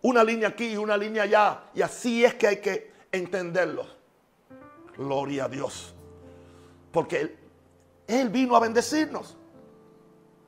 una 0.02 0.24
línea 0.24 0.50
aquí 0.50 0.68
y 0.74 0.78
una 0.78 0.98
línea 0.98 1.24
allá. 1.24 1.64
Y 1.74 1.82
así 1.82 2.24
es 2.24 2.36
que 2.36 2.48
hay 2.48 2.58
que 2.58 2.92
entenderlo. 3.12 3.86
Gloria 4.96 5.46
a 5.46 5.50
Dios. 5.50 5.94
Porque 6.92 7.22
Él, 7.22 7.38
él 8.08 8.30
vino 8.30 8.56
a 8.56 8.60
bendecirnos. 8.60 9.36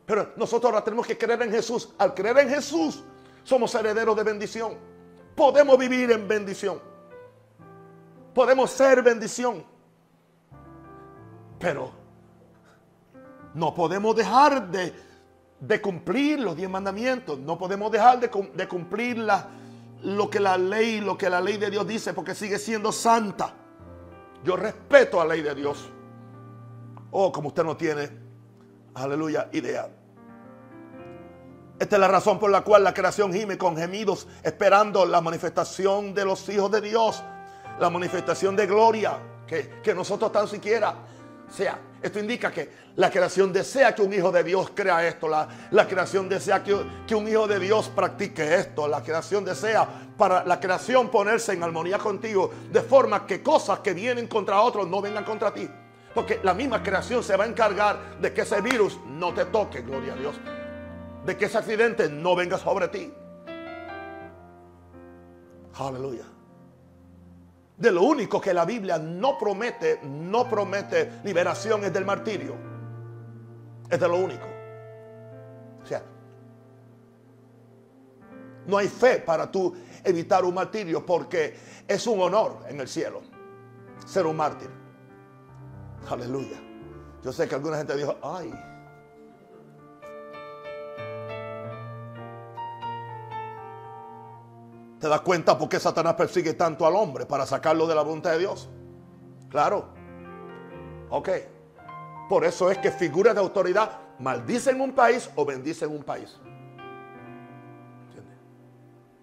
Pero 0.06 0.34
nosotros 0.36 0.72
ahora 0.72 0.84
tenemos 0.84 1.08
que 1.08 1.18
creer 1.18 1.42
en 1.42 1.52
Jesús. 1.52 1.94
Al 1.98 2.14
creer 2.14 2.38
en 2.40 2.50
Jesús, 2.50 3.04
somos 3.44 3.74
herederos 3.76 4.16
de 4.16 4.24
bendición. 4.24 4.76
Podemos 5.36 5.78
vivir 5.78 6.12
en 6.12 6.28
bendición. 6.28 6.82
Podemos 8.34 8.72
ser 8.72 9.02
bendición. 9.02 9.71
Pero 11.62 11.92
no 13.54 13.74
podemos 13.74 14.16
dejar 14.16 14.70
de, 14.70 15.82
cumplir 15.82 16.40
los 16.40 16.58
diez 16.58 16.70
mandamientos. 16.70 17.38
No 17.40 17.58
podemos 17.58 17.92
dejar 17.92 18.20
de, 18.20 18.68
cumplir 18.68 19.26
lo 20.02 20.30
que 20.30 20.40
la 20.40 20.58
ley, 20.58 21.00
lo 21.00 21.18
que 21.18 21.30
la 21.30 21.40
ley 21.40 21.58
de 21.58 21.70
Dios 21.70 21.88
dice, 21.88 22.14
porque 22.14 22.34
sigue 22.34 22.58
siendo 22.58 22.92
santa. 22.92 23.54
Yo 24.44 24.56
respeto 24.56 25.20
la 25.20 25.36
ley 25.36 25.44
de 25.44 25.54
Dios. 25.54 25.90
Oh, 27.12 27.32
como 27.32 27.50
usted 27.50 27.64
no 27.64 27.78
tiene, 27.78 28.10
aleluya, 28.96 29.50
idea. 29.52 29.90
Esta 31.78 31.96
es 31.96 32.00
la 32.00 32.08
razón 32.08 32.40
por 32.40 32.50
la 32.50 32.62
cual 32.62 32.84
la 32.84 32.94
creación 32.94 33.34
gime 33.34 33.58
con 33.58 33.76
gemidos, 33.76 34.28
esperando 34.44 35.06
la 35.06 35.20
manifestación 35.20 36.14
de 36.14 36.26
los 36.26 36.48
hijos 36.48 36.72
de 36.72 36.80
Dios, 36.80 37.22
la 37.80 37.90
manifestación 37.90 38.56
de 38.56 38.68
gloria, 38.68 39.20
que, 39.46 39.82
que 39.84 39.94
nosotros 39.94 40.32
tan 40.32 40.48
siquiera 40.48 40.96
sea. 41.52 41.80
Esto 42.02 42.20
indica 42.20 42.52
que 42.52 42.70
la 42.96 43.12
creación 43.12 43.54
desea 43.54 43.94
que 43.94 44.02
un 44.02 44.12
hijo 44.14 44.32
de 44.32 44.44
Dios 44.44 44.72
crea 44.74 45.08
esto. 45.08 45.28
La, 45.28 45.88
creación 45.88 46.28
desea 46.28 46.64
que, 46.64 46.76
que, 47.06 47.14
un 47.14 47.28
hijo 47.28 47.48
de 47.48 47.60
Dios 47.60 47.90
practique 47.90 48.56
esto. 48.56 48.88
La 48.88 49.04
creación 49.04 49.46
desea 49.46 49.88
para 50.18 50.44
la 50.46 50.60
creación 50.60 51.10
ponerse 51.10 51.54
en 51.54 51.64
armonía 51.64 52.00
contigo. 52.00 52.52
De 52.72 52.82
forma 52.82 53.26
que 53.28 53.44
cosas 53.44 53.80
que 53.80 53.94
vienen 53.94 54.28
contra 54.28 54.62
otros 54.62 54.88
no 54.88 55.02
vengan 55.02 55.24
contra 55.24 55.54
ti. 55.54 55.70
Porque 56.16 56.40
la 56.44 56.54
misma 56.54 56.82
creación 56.82 57.24
se 57.24 57.38
va 57.38 57.44
a 57.44 57.48
encargar 57.48 58.20
de 58.20 58.34
que 58.34 58.42
ese 58.42 58.60
virus 58.62 59.00
no 59.06 59.34
te 59.34 59.46
toque, 59.46 59.82
gloria 59.82 60.14
a 60.14 60.16
Dios 60.16 60.36
de 61.26 61.38
que 61.38 61.46
ese 61.46 61.58
accidente 61.58 62.10
no 62.10 62.36
venga 62.36 62.58
sobre 62.58 62.88
ti. 62.88 63.12
Aleluya. 65.76 66.26
De 67.82 67.92
lo 67.92 68.04
único 68.04 68.40
que 68.40 68.54
la 68.54 68.64
Biblia 68.64 69.00
no 69.00 69.40
promete, 69.40 70.02
no 70.04 70.48
promete 70.48 71.14
liberación 71.24 71.84
es 71.84 71.92
del 71.92 72.06
martirio. 72.06 72.56
Es 73.90 74.00
de 74.00 74.08
lo 74.08 74.18
único. 74.18 74.46
O 75.84 75.88
sea, 75.88 76.04
no 78.68 78.78
hay 78.78 78.88
fe 78.88 79.18
para 79.18 79.52
tú 79.52 79.76
evitar 80.04 80.46
un 80.46 80.54
martirio 80.54 81.04
porque 81.04 81.58
es 81.88 82.06
un 82.06 82.22
honor 82.22 82.60
en 82.70 82.80
el 82.80 82.88
cielo 82.88 83.24
ser 84.06 84.28
un 84.28 84.38
mártir. 84.38 84.70
Aleluya. 86.08 86.62
Yo 87.24 87.34
sé 87.34 87.48
que 87.48 87.56
alguna 87.56 87.78
gente 87.78 87.98
dijo, 87.98 88.16
ay, 88.22 88.54
¿Te 95.02 95.10
das 95.10 95.22
cuenta 95.22 95.58
por 95.58 95.68
qué 95.68 95.80
Satanás 95.80 96.14
persigue 96.14 96.54
tanto 96.54 96.86
al 96.86 96.96
hombre? 96.96 97.26
Para 97.26 97.48
sacarlo 97.48 97.88
de 97.88 97.96
la 97.96 98.04
voluntad 98.04 98.34
de 98.34 98.38
Dios. 98.38 98.70
Claro. 99.50 99.88
Ok. 101.10 101.30
Por 102.30 102.46
eso 102.46 102.70
es 102.70 102.78
que 102.78 102.92
figuras 102.92 103.34
de 103.34 103.42
autoridad 103.42 104.00
maldicen 104.20 104.80
un 104.80 104.94
país 104.94 105.28
o 105.36 105.44
bendicen 105.44 105.90
un 105.90 106.04
país. 106.04 106.40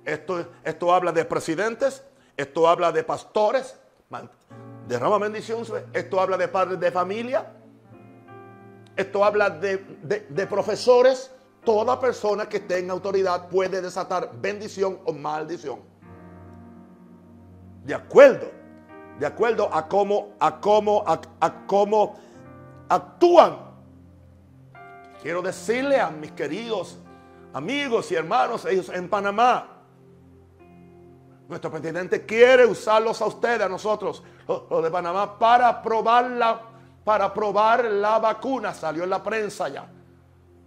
Esto, 0.04 0.48
esto 0.64 0.92
habla 0.92 1.12
de 1.12 1.24
presidentes, 1.24 2.02
esto 2.36 2.68
habla 2.68 2.90
de 2.90 3.04
pastores, 3.04 3.78
derrama 4.88 5.18
bendición, 5.18 5.62
esto 5.92 6.20
habla 6.20 6.36
de 6.36 6.48
padres 6.48 6.80
de 6.80 6.90
familia, 6.90 7.52
esto 8.96 9.24
habla 9.24 9.50
de, 9.50 9.76
de 10.28 10.46
profesores, 10.46 11.30
toda 11.68 12.00
persona 12.00 12.48
que 12.48 12.61
tenga 12.61 12.94
autoridad 12.94 13.46
puede 13.50 13.83
desatar 13.83 14.31
bendición 14.40 15.00
o 15.04 15.12
maldición. 15.12 15.81
De 17.85 17.94
acuerdo, 17.94 18.50
de 19.18 19.26
acuerdo 19.26 19.68
a 19.70 19.87
cómo, 19.87 20.31
a 20.40 20.59
cómo, 20.59 21.04
a, 21.07 21.66
cómo 21.66 22.14
actúan. 22.88 23.59
Quiero 25.20 25.42
decirle 25.42 26.00
a 26.00 26.09
mis 26.09 26.33
queridos 26.33 26.96
amigos 27.52 28.11
y 28.12 28.14
hermanos, 28.14 28.64
ellos 28.64 28.88
en 28.88 29.07
Panamá, 29.07 29.68
nuestro 31.50 31.70
presidente 31.70 32.24
quiere 32.24 32.64
usarlos 32.64 33.20
a 33.20 33.26
ustedes, 33.26 33.61
a 33.61 33.68
nosotros, 33.68 34.22
los, 34.48 34.83
de 34.83 34.90
Panamá, 34.90 35.38
para 35.38 35.83
probar 35.83 36.62
para 37.04 37.35
probar 37.35 37.85
la 37.85 38.18
vacuna. 38.18 38.72
Salió 38.72 39.04
en 39.04 39.11
la 39.11 39.22
prensa 39.22 39.68
ya 39.68 39.97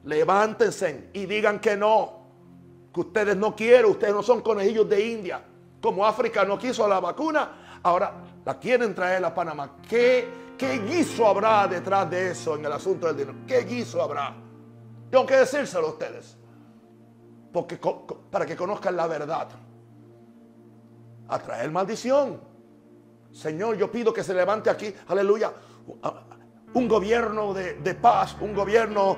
levántense 0.04 1.10
y 1.14 1.26
digan 1.26 1.60
que 1.60 1.78
no, 1.78 2.22
que 2.94 3.00
ustedes 3.00 3.38
no 3.38 3.56
quieren, 3.56 3.92
ustedes 3.92 4.14
no 4.14 4.24
son 4.24 4.42
conejillos 4.42 4.88
de 4.90 5.06
India. 5.06 5.44
Como 5.82 6.06
África 6.06 6.44
no 6.46 6.58
quiso 6.58 6.88
la 6.88 7.00
vacuna, 7.00 7.80
ahora 7.84 8.14
la 8.46 8.60
quieren 8.60 8.94
traer 8.94 9.24
a 9.26 9.34
Panamá. 9.34 9.78
¿Qué, 9.88 10.28
qué 10.58 10.80
guiso 10.80 11.28
habrá 11.28 11.68
detrás 11.68 12.10
de 12.10 12.32
eso 12.32 12.56
en 12.56 12.66
el 12.66 12.72
asunto 12.72 13.08
del 13.08 13.18
dinero? 13.18 13.38
¿Qué 13.48 13.62
guiso 13.62 14.02
habrá? 14.02 14.36
Tengo 15.10 15.26
que 15.26 15.38
decírselo 15.38 15.88
a 15.88 15.90
ustedes. 15.92 16.38
Porque, 17.52 17.80
para 18.30 18.46
que 18.46 18.56
conozcan 18.56 18.96
la 18.96 19.08
verdad. 19.08 19.50
A 21.28 21.40
traer 21.40 21.72
maldición. 21.72 22.40
Señor, 23.32 23.78
yo 23.78 23.92
pido 23.92 24.14
que 24.14 24.24
se 24.24 24.34
levante 24.34 24.70
aquí, 24.70 24.94
aleluya, 25.08 25.54
un 26.74 26.88
gobierno 26.88 27.54
de 27.54 27.96
paz, 27.96 28.36
un 28.42 28.54
gobierno 28.54 29.16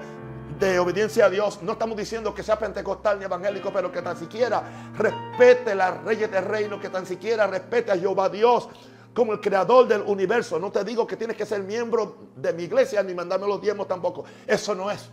de 0.60 0.80
obediencia 0.80 1.26
a 1.26 1.30
Dios. 1.30 1.62
No 1.62 1.74
estamos 1.74 1.98
diciendo 1.98 2.34
que 2.34 2.44
sea 2.44 2.58
pentecostal 2.58 3.20
ni 3.20 3.26
evangélico, 3.26 3.72
pero 3.72 3.92
que 3.92 4.02
tan 4.02 4.18
siquiera 4.18 4.92
respete 4.98 5.76
las 5.76 6.04
reyes 6.04 6.32
del 6.32 6.46
reino, 6.46 6.80
que 6.80 6.89
tan 6.89 7.06
siquiera 7.06 7.48
respete 7.48 7.92
a 7.92 7.98
Jehová 7.98 8.30
Dios 8.30 8.70
como 9.13 9.34
el 9.34 9.39
creador 9.39 9.88
del 9.88 10.02
universo. 10.02 10.60
No 10.60 10.72
te 10.72 10.84
digo 10.84 11.06
que 11.06 11.16
tienes 11.16 11.38
que 11.38 11.46
ser 11.46 11.63
miembro 11.63 12.18
de 12.36 12.54
mi 12.54 12.63
iglesia 12.63 13.04
ni 13.04 13.13
mandarme 13.13 13.48
los 13.48 13.62
diezmos 13.62 13.88
tampoco. 13.88 14.24
Eso 14.48 14.74
no 14.76 14.89
es. 14.89 15.10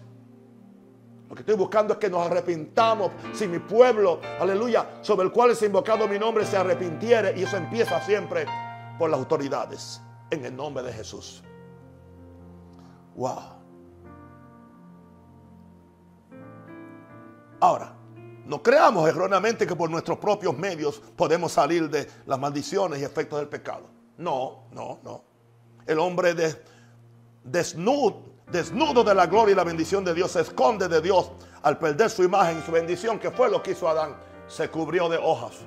Lo 1.29 1.37
que 1.37 1.42
estoy 1.42 1.55
buscando 1.55 1.94
es 1.94 2.00
que 2.00 2.11
nos 2.11 2.26
arrepintamos. 2.26 3.12
Si 3.33 3.46
mi 3.46 3.61
pueblo, 3.61 4.20
aleluya, 4.40 4.98
sobre 5.03 5.26
el 5.26 5.33
cual 5.33 5.50
es 5.50 5.62
invocado 5.62 6.09
mi 6.09 6.18
nombre, 6.18 6.44
se 6.44 6.57
arrepintiere. 6.57 7.38
Y 7.38 7.44
eso 7.44 7.57
empieza 7.57 8.00
siempre 8.00 8.46
por 8.98 9.11
las 9.11 9.20
autoridades. 9.20 10.00
En 10.31 10.44
el 10.44 10.57
nombre 10.57 10.83
de 10.83 10.92
Jesús. 10.92 11.44
Wow. 13.14 13.60
Ahora, 17.61 17.94
no 18.46 18.62
creamos 18.62 19.09
erróneamente 19.09 19.66
que 19.66 19.77
por 19.77 19.90
nuestros 19.90 20.18
propios 20.18 20.57
medios 20.57 21.01
podemos 21.14 21.53
salir 21.53 21.88
de 21.88 22.09
las 22.27 22.38
maldiciones 22.38 22.99
y 23.01 23.05
efectos 23.05 23.38
del 23.38 23.49
pecado. 23.49 23.83
No, 24.16 24.64
no, 24.73 24.99
no. 25.05 25.23
El 25.87 25.99
hombre 25.99 26.35
desnudo, 27.44 28.23
desnudo 28.51 29.05
de 29.05 29.14
la 29.14 29.27
gloria 29.27 29.53
y 29.53 29.57
la 29.57 29.64
bendición 29.64 30.05
de 30.05 30.14
Dios 30.14 30.33
se 30.33 30.40
esconde 30.40 30.88
de 30.88 31.01
Dios 31.01 31.31
al 31.62 31.79
perder 31.79 32.11
su 32.11 32.25
imagen 32.25 32.59
y 32.59 32.62
su 32.62 32.73
bendición, 32.73 33.18
que 33.18 33.31
fue 33.31 33.51
lo 33.51 33.62
que 33.62 33.73
hizo 33.73 33.88
Adán. 33.88 34.16
Se 34.49 34.68
cubrió 34.68 35.09
de 35.09 35.18
hojas. 35.18 35.59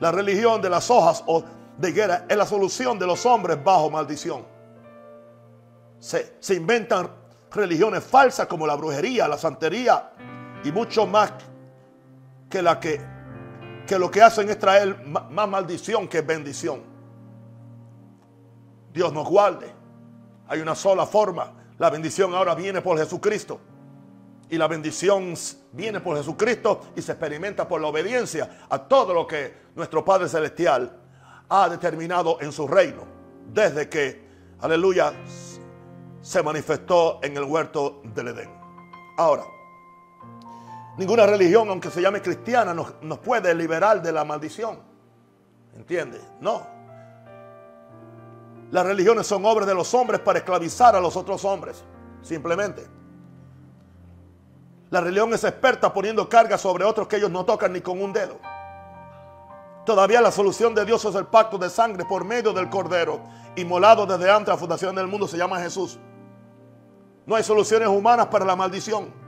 La 0.00 0.12
religión 0.12 0.62
de 0.62 0.70
las 0.70 0.90
hojas 0.90 1.22
o 1.26 1.44
de 1.76 1.90
higuera 1.90 2.24
es 2.28 2.36
la 2.36 2.46
solución 2.46 2.98
de 2.98 3.06
los 3.06 3.26
hombres 3.26 3.62
bajo 3.62 3.90
maldición. 3.90 4.46
Se, 5.98 6.36
se 6.40 6.54
inventan 6.54 7.10
religiones 7.50 8.04
falsas 8.04 8.46
como 8.46 8.66
la 8.66 8.76
brujería, 8.76 9.26
la 9.28 9.36
santería, 9.36 10.12
y 10.64 10.72
mucho 10.72 11.06
más 11.06 11.32
que, 12.48 12.62
la 12.62 12.80
que, 12.80 13.00
que 13.86 13.98
lo 13.98 14.10
que 14.10 14.22
hacen 14.22 14.48
es 14.48 14.58
traer 14.58 15.04
más 15.06 15.48
maldición 15.48 16.08
que 16.08 16.20
bendición. 16.20 16.82
Dios 18.92 19.12
nos 19.12 19.28
guarde. 19.28 19.72
Hay 20.48 20.60
una 20.60 20.74
sola 20.74 21.06
forma. 21.06 21.52
La 21.78 21.90
bendición 21.90 22.34
ahora 22.34 22.54
viene 22.54 22.80
por 22.80 22.98
Jesucristo. 22.98 23.60
Y 24.50 24.56
la 24.56 24.66
bendición 24.66 25.34
viene 25.72 26.00
por 26.00 26.16
Jesucristo 26.16 26.80
y 26.96 27.02
se 27.02 27.12
experimenta 27.12 27.68
por 27.68 27.80
la 27.80 27.88
obediencia 27.88 28.66
a 28.68 28.78
todo 28.78 29.12
lo 29.12 29.26
que 29.26 29.68
nuestro 29.76 30.04
Padre 30.04 30.28
Celestial 30.28 30.98
ha 31.48 31.68
determinado 31.68 32.38
en 32.40 32.50
su 32.50 32.66
reino. 32.66 33.02
Desde 33.52 33.88
que, 33.88 34.26
aleluya, 34.60 35.12
se 36.20 36.42
manifestó 36.42 37.20
en 37.22 37.36
el 37.36 37.44
huerto 37.44 38.00
del 38.04 38.28
Edén. 38.28 38.50
Ahora, 39.18 39.44
Ninguna 40.98 41.26
religión, 41.26 41.68
aunque 41.70 41.90
se 41.90 42.02
llame 42.02 42.20
cristiana, 42.20 42.74
nos, 42.74 43.18
puede 43.20 43.54
liberar 43.54 44.02
de 44.02 44.10
la 44.10 44.24
maldición. 44.24 44.80
¿Entiende? 45.76 46.20
No. 46.40 46.66
Las 48.72 48.84
religiones 48.84 49.24
son 49.24 49.46
obras 49.46 49.68
de 49.68 49.76
los 49.76 49.94
hombres 49.94 50.20
para 50.20 50.40
esclavizar 50.40 50.96
a 50.96 51.00
los 51.00 51.16
otros 51.16 51.44
hombres. 51.44 51.84
Simplemente. 52.20 52.84
La 54.90 55.00
religión 55.00 55.32
es 55.32 55.44
experta 55.44 55.92
poniendo 55.92 56.28
carga 56.28 56.58
sobre 56.58 56.84
otros 56.84 57.06
que 57.06 57.16
ellos 57.16 57.30
no 57.30 57.44
tocan 57.44 57.72
ni 57.72 57.80
con 57.80 58.02
un 58.02 58.12
dedo. 58.12 58.40
Todavía 59.86 60.20
la 60.20 60.32
solución 60.32 60.74
de 60.74 60.84
Dios 60.84 61.04
es 61.04 61.14
el 61.14 61.26
pacto 61.26 61.58
de 61.58 61.70
sangre 61.70 62.06
por 62.06 62.24
medio 62.24 62.52
del 62.52 62.68
Cordero, 62.68 63.20
inmolado 63.54 64.04
desde 64.04 64.28
antes 64.30 64.46
de 64.46 64.52
la 64.52 64.58
fundación 64.58 64.96
del 64.96 65.06
mundo, 65.06 65.28
se 65.28 65.36
llama 65.36 65.60
Jesús. 65.60 65.96
No 67.24 67.36
hay 67.36 67.44
soluciones 67.44 67.88
humanas 67.88 68.26
para 68.26 68.44
la 68.44 68.56
maldición. 68.56 69.27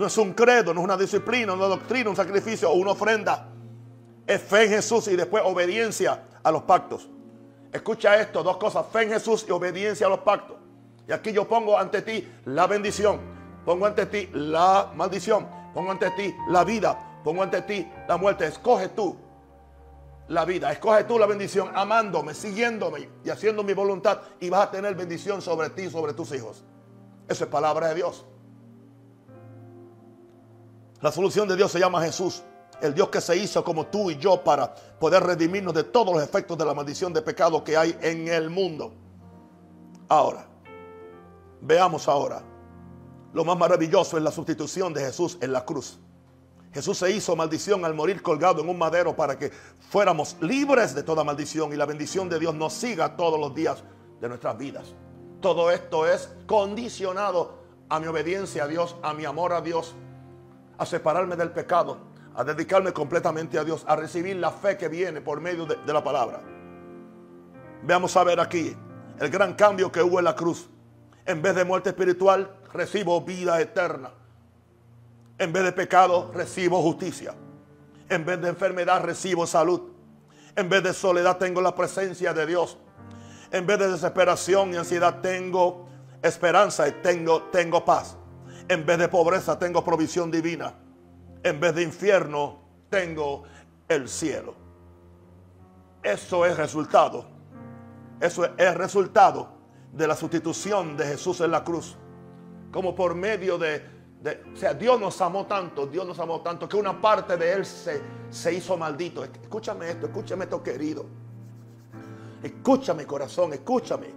No 0.00 0.06
es 0.06 0.16
un 0.16 0.32
credo, 0.32 0.72
no 0.72 0.80
es 0.80 0.84
una 0.84 0.96
disciplina, 0.96 1.52
una 1.52 1.66
doctrina, 1.66 2.08
un 2.08 2.16
sacrificio 2.16 2.70
o 2.70 2.72
una 2.72 2.92
ofrenda. 2.92 3.48
Es 4.26 4.40
fe 4.40 4.64
en 4.64 4.70
Jesús 4.70 5.08
y 5.08 5.14
después 5.14 5.42
obediencia 5.44 6.22
a 6.42 6.50
los 6.50 6.62
pactos. 6.62 7.06
Escucha 7.70 8.18
esto, 8.18 8.42
dos 8.42 8.56
cosas, 8.56 8.86
fe 8.90 9.02
en 9.02 9.10
Jesús 9.10 9.44
y 9.46 9.50
obediencia 9.50 10.06
a 10.06 10.08
los 10.08 10.20
pactos. 10.20 10.56
Y 11.06 11.12
aquí 11.12 11.32
yo 11.32 11.46
pongo 11.46 11.78
ante 11.78 12.00
ti 12.00 12.26
la 12.46 12.66
bendición, 12.66 13.20
pongo 13.66 13.84
ante 13.84 14.06
ti 14.06 14.30
la 14.32 14.90
maldición, 14.96 15.46
pongo 15.74 15.90
ante 15.90 16.10
ti 16.12 16.34
la 16.48 16.64
vida, 16.64 17.20
pongo 17.22 17.42
ante 17.42 17.60
ti 17.60 17.86
la 18.08 18.16
muerte. 18.16 18.46
Escoge 18.46 18.88
tú 18.88 19.18
la 20.28 20.46
vida. 20.46 20.72
Escoge 20.72 21.04
tú 21.04 21.18
la 21.18 21.26
bendición 21.26 21.72
amándome, 21.74 22.32
siguiéndome 22.32 23.06
y 23.22 23.28
haciendo 23.28 23.62
mi 23.62 23.74
voluntad 23.74 24.22
y 24.40 24.48
vas 24.48 24.68
a 24.68 24.70
tener 24.70 24.94
bendición 24.94 25.42
sobre 25.42 25.68
ti 25.68 25.82
y 25.82 25.90
sobre 25.90 26.14
tus 26.14 26.32
hijos. 26.32 26.64
Eso 27.28 27.44
es 27.44 27.50
palabra 27.50 27.88
de 27.88 27.96
Dios. 27.96 28.24
La 31.00 31.10
solución 31.10 31.48
de 31.48 31.56
Dios 31.56 31.72
se 31.72 31.78
llama 31.78 32.02
Jesús, 32.02 32.42
el 32.82 32.94
Dios 32.94 33.08
que 33.08 33.20
se 33.20 33.36
hizo 33.36 33.64
como 33.64 33.86
tú 33.86 34.10
y 34.10 34.18
yo 34.18 34.42
para 34.44 34.74
poder 34.74 35.22
redimirnos 35.22 35.72
de 35.72 35.84
todos 35.84 36.14
los 36.14 36.22
efectos 36.22 36.58
de 36.58 36.64
la 36.64 36.74
maldición 36.74 37.12
de 37.12 37.22
pecado 37.22 37.64
que 37.64 37.76
hay 37.76 37.96
en 38.02 38.28
el 38.28 38.50
mundo. 38.50 38.92
Ahora, 40.08 40.46
veamos 41.62 42.06
ahora. 42.06 42.42
Lo 43.32 43.44
más 43.44 43.56
maravilloso 43.56 44.18
es 44.18 44.22
la 44.22 44.30
sustitución 44.30 44.92
de 44.92 45.02
Jesús 45.02 45.38
en 45.40 45.52
la 45.52 45.64
cruz. 45.64 45.98
Jesús 46.72 46.98
se 46.98 47.10
hizo 47.10 47.34
maldición 47.34 47.84
al 47.84 47.94
morir 47.94 48.22
colgado 48.22 48.60
en 48.62 48.68
un 48.68 48.78
madero 48.78 49.16
para 49.16 49.38
que 49.38 49.50
fuéramos 49.78 50.36
libres 50.40 50.94
de 50.94 51.02
toda 51.02 51.24
maldición 51.24 51.72
y 51.72 51.76
la 51.76 51.86
bendición 51.86 52.28
de 52.28 52.38
Dios 52.38 52.54
nos 52.54 52.74
siga 52.74 53.16
todos 53.16 53.40
los 53.40 53.54
días 53.54 53.82
de 54.20 54.28
nuestras 54.28 54.56
vidas. 54.58 54.94
Todo 55.40 55.70
esto 55.70 56.06
es 56.06 56.28
condicionado 56.46 57.58
a 57.88 57.98
mi 57.98 58.06
obediencia 58.06 58.64
a 58.64 58.66
Dios, 58.68 58.96
a 59.02 59.14
mi 59.14 59.24
amor 59.24 59.52
a 59.52 59.62
Dios, 59.62 59.94
a 60.80 60.86
separarme 60.86 61.36
del 61.36 61.50
pecado, 61.50 61.98
a 62.34 62.42
dedicarme 62.42 62.90
completamente 62.90 63.58
a 63.58 63.64
Dios, 63.64 63.84
a 63.86 63.96
recibir 63.96 64.36
la 64.36 64.50
fe 64.50 64.78
que 64.78 64.88
viene 64.88 65.20
por 65.20 65.38
medio 65.38 65.66
de, 65.66 65.76
la 65.92 66.02
palabra. 66.02 66.40
Veamos 67.82 68.16
a 68.16 68.24
ver 68.24 68.40
aquí 68.40 68.74
el 69.18 69.28
gran 69.28 69.52
cambio 69.52 69.92
que 69.92 70.02
hubo 70.02 70.18
en 70.18 70.24
la 70.24 70.34
cruz. 70.34 70.70
En 71.26 71.42
vez 71.42 71.54
de 71.54 71.66
muerte 71.66 71.90
espiritual, 71.90 72.56
recibo 72.72 73.20
vida 73.20 73.60
eterna. 73.60 74.10
En 75.36 75.52
vez 75.52 75.64
de 75.64 75.72
pecado, 75.72 76.30
recibo 76.32 76.80
justicia. 76.80 77.34
En 78.08 78.24
vez 78.24 78.40
de 78.40 78.48
enfermedad, 78.48 79.02
recibo 79.02 79.46
salud. 79.46 79.82
En 80.56 80.70
vez 80.70 80.82
de 80.82 80.94
soledad, 80.94 81.36
tengo 81.36 81.60
la 81.60 81.74
presencia 81.74 82.32
de 82.32 82.46
Dios. 82.46 82.78
En 83.50 83.66
vez 83.66 83.78
de 83.78 83.90
desesperación 83.90 84.72
y 84.72 84.78
ansiedad, 84.78 85.20
tengo 85.20 85.90
esperanza 86.22 86.88
y 86.88 86.92
tengo, 87.02 87.42
tengo 87.52 87.84
paz. 87.84 88.16
En 88.70 88.86
vez 88.86 88.98
de 88.98 89.08
pobreza, 89.08 89.58
tengo 89.58 89.82
provisión 89.82 90.30
divina. 90.30 90.72
En 91.42 91.58
vez 91.58 91.74
de 91.74 91.82
infierno, 91.82 92.60
tengo 92.88 93.42
el 93.88 94.08
cielo. 94.08 94.54
Eso 96.04 96.46
es 96.46 96.56
resultado. 96.56 97.26
Eso 98.20 98.44
es 98.56 98.74
resultado 98.76 99.48
de 99.92 100.06
la 100.06 100.14
sustitución 100.14 100.96
de 100.96 101.04
Jesús 101.04 101.40
en 101.40 101.50
la 101.50 101.64
cruz. 101.64 101.96
Como 102.70 102.94
por 102.94 103.16
medio 103.16 103.58
de 103.58 103.82
o 104.54 104.56
sea, 104.56 104.72
Dios 104.72 105.00
nos 105.00 105.20
amó 105.20 105.46
tanto, 105.46 105.88
Dios 105.88 106.06
nos 106.06 106.20
amó 106.20 106.40
tanto 106.40 106.68
que 106.68 106.76
una 106.76 107.00
parte 107.00 107.36
de 107.36 107.52
Él 107.52 107.66
se, 107.66 108.00
se 108.30 108.52
hizo 108.52 108.76
maldito. 108.76 109.24
Escúchame 109.24 109.90
esto, 109.90 110.06
escúchame 110.06 110.44
esto 110.44 110.62
querido. 110.62 111.06
Escúchame 112.40 113.04
corazón, 113.04 113.52
escúchame. 113.52 114.10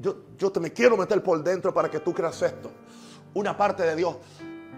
Yo, 0.00 0.16
yo 0.36 0.50
te 0.50 0.58
me 0.58 0.72
quiero 0.72 0.96
meter 0.96 1.22
por 1.22 1.44
dentro 1.44 1.72
para 1.72 1.88
que 1.88 2.00
tú 2.00 2.12
creas 2.12 2.42
esto. 2.42 2.72
Una 3.34 3.56
parte 3.56 3.82
de 3.82 3.96
Dios. 3.96 4.16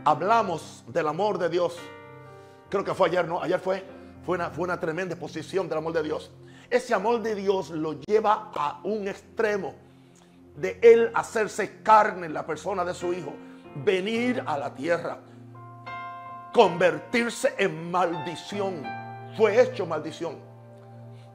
Hablamos 0.05 0.85
del 0.89 1.09
amor 1.09 1.39
de 1.39 1.49
Dios. 1.49 1.77
Creo 2.69 2.85
que 2.85 2.95
fue 2.95 3.09
ayer, 3.09 3.27
¿no? 3.27 3.41
Ayer 3.41 3.61
fue, 3.61 3.85
fue, 4.25 4.37
una, 4.37 4.51
fue 4.51 4.65
una 4.65 4.81
tremenda 4.81 5.15
exposición 5.15 5.69
del 5.69 5.79
amor 5.79 5.93
de 5.93 6.03
Dios. 6.03 6.31
Ese 6.69 6.95
amor 6.95 7.23
de 7.23 7.35
Dios 7.35 7.71
lo 7.71 7.95
lleva 8.01 8.51
a 8.55 8.81
un 8.83 9.07
extremo 9.07 9.75
de 10.57 10.79
Él 10.83 11.11
hacerse 11.15 11.83
carne 11.83 12.27
en 12.27 12.35
la 12.35 12.45
persona 12.45 12.85
de 12.85 12.95
su 12.95 13.13
Hijo 13.13 13.33
venir 13.85 14.43
a 14.47 14.57
la 14.59 14.75
tierra, 14.75 15.19
convertirse 16.53 17.55
en 17.59 17.91
maldición. 17.91 18.83
Fue 19.37 19.61
hecho 19.61 19.87
maldición. 19.87 20.37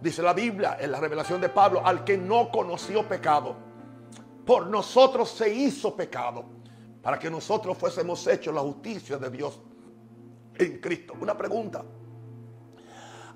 Dice 0.02 0.24
la 0.24 0.34
Biblia 0.34 0.78
en 0.80 0.92
la 0.92 1.00
revelación 1.00 1.40
de 1.40 1.50
Pablo, 1.50 1.86
al 1.86 2.04
que 2.04 2.18
no 2.18 2.50
conoció 2.50 3.08
pecado, 3.08 3.56
por 4.46 4.66
nosotros 4.66 5.30
se 5.30 5.54
hizo 5.54 5.96
pecado, 5.96 6.46
para 7.02 7.18
que 7.18 7.30
nosotros 7.30 7.78
fuésemos 7.78 8.26
hechos 8.28 8.54
la 8.54 8.62
justicia 8.62 9.18
de 9.18 9.30
Dios 9.30 9.60
en 10.56 10.80
Cristo. 10.80 11.14
Una 11.20 11.38
pregunta. 11.38 11.84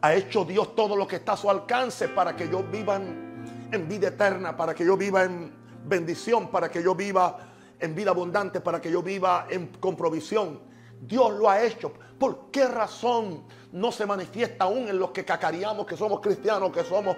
¿Ha 0.01 0.13
hecho 0.13 0.45
Dios 0.45 0.75
todo 0.75 0.95
lo 0.95 1.08
que 1.08 1.17
está 1.17 1.34
a 1.34 1.38
su 1.38 1.49
alcance 1.49 2.10
para 2.10 2.36
que 2.36 2.47
yo 2.47 2.63
viva 2.63 2.95
en, 2.95 3.88
vida 3.88 4.10
eterna, 4.10 4.56
para 4.56 4.75
que 4.75 4.86
yo 4.86 4.95
viva 4.95 5.23
en 5.23 5.51
bendición, 5.86 6.49
para 6.49 6.69
que 6.69 6.84
yo 6.84 6.93
viva 6.93 7.54
en 7.80 7.95
vida 7.95 8.12
abundante 8.12 8.62
para 8.62 8.80
que 8.80 8.91
yo 8.91 9.01
viva 9.01 9.47
en, 9.49 9.67
con 9.67 9.95
provisión. 9.95 10.60
Dios 11.01 11.34
lo 11.34 11.49
ha 11.49 11.63
hecho. 11.63 11.91
¿Por 12.17 12.49
qué 12.51 12.67
razón 12.67 13.43
no 13.71 13.91
se 13.91 14.06
manifiesta 14.06 14.65
aún 14.65 14.88
en 14.88 14.97
los 14.97 15.12
que 15.12 15.25
cacareamos, 15.25 15.86
que 15.86 15.97
somos 15.97 16.21
cristianos, 16.21 16.71
que 16.71 16.84
somos, 16.84 17.17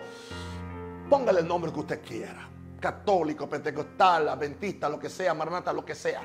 póngale 1.09 1.41
el 1.41 1.47
nombre 1.47 1.71
que 1.71 1.79
usted 1.79 2.01
quiera, 2.01 2.49
católico, 2.79 3.49
pentecostal, 3.49 4.29
adventista, 4.29 4.89
lo 4.89 4.99
que 4.99 5.09
sea, 5.09 5.33
maranata, 5.33 5.73
lo 5.73 5.83
que 5.83 5.95
sea. 5.95 6.21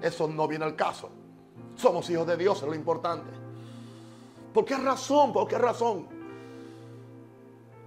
Eso 0.00 0.26
no 0.28 0.48
viene 0.48 0.64
al 0.64 0.76
caso. 0.76 1.10
Somos 1.76 2.08
hijos 2.10 2.26
de 2.26 2.36
Dios, 2.36 2.62
es 2.62 2.68
lo 2.68 2.74
importante. 2.74 3.30
¿Por 4.52 4.64
qué 4.64 4.76
razón? 4.76 5.32
¿Por 5.32 5.48
qué 5.48 5.58
razón? 5.58 6.06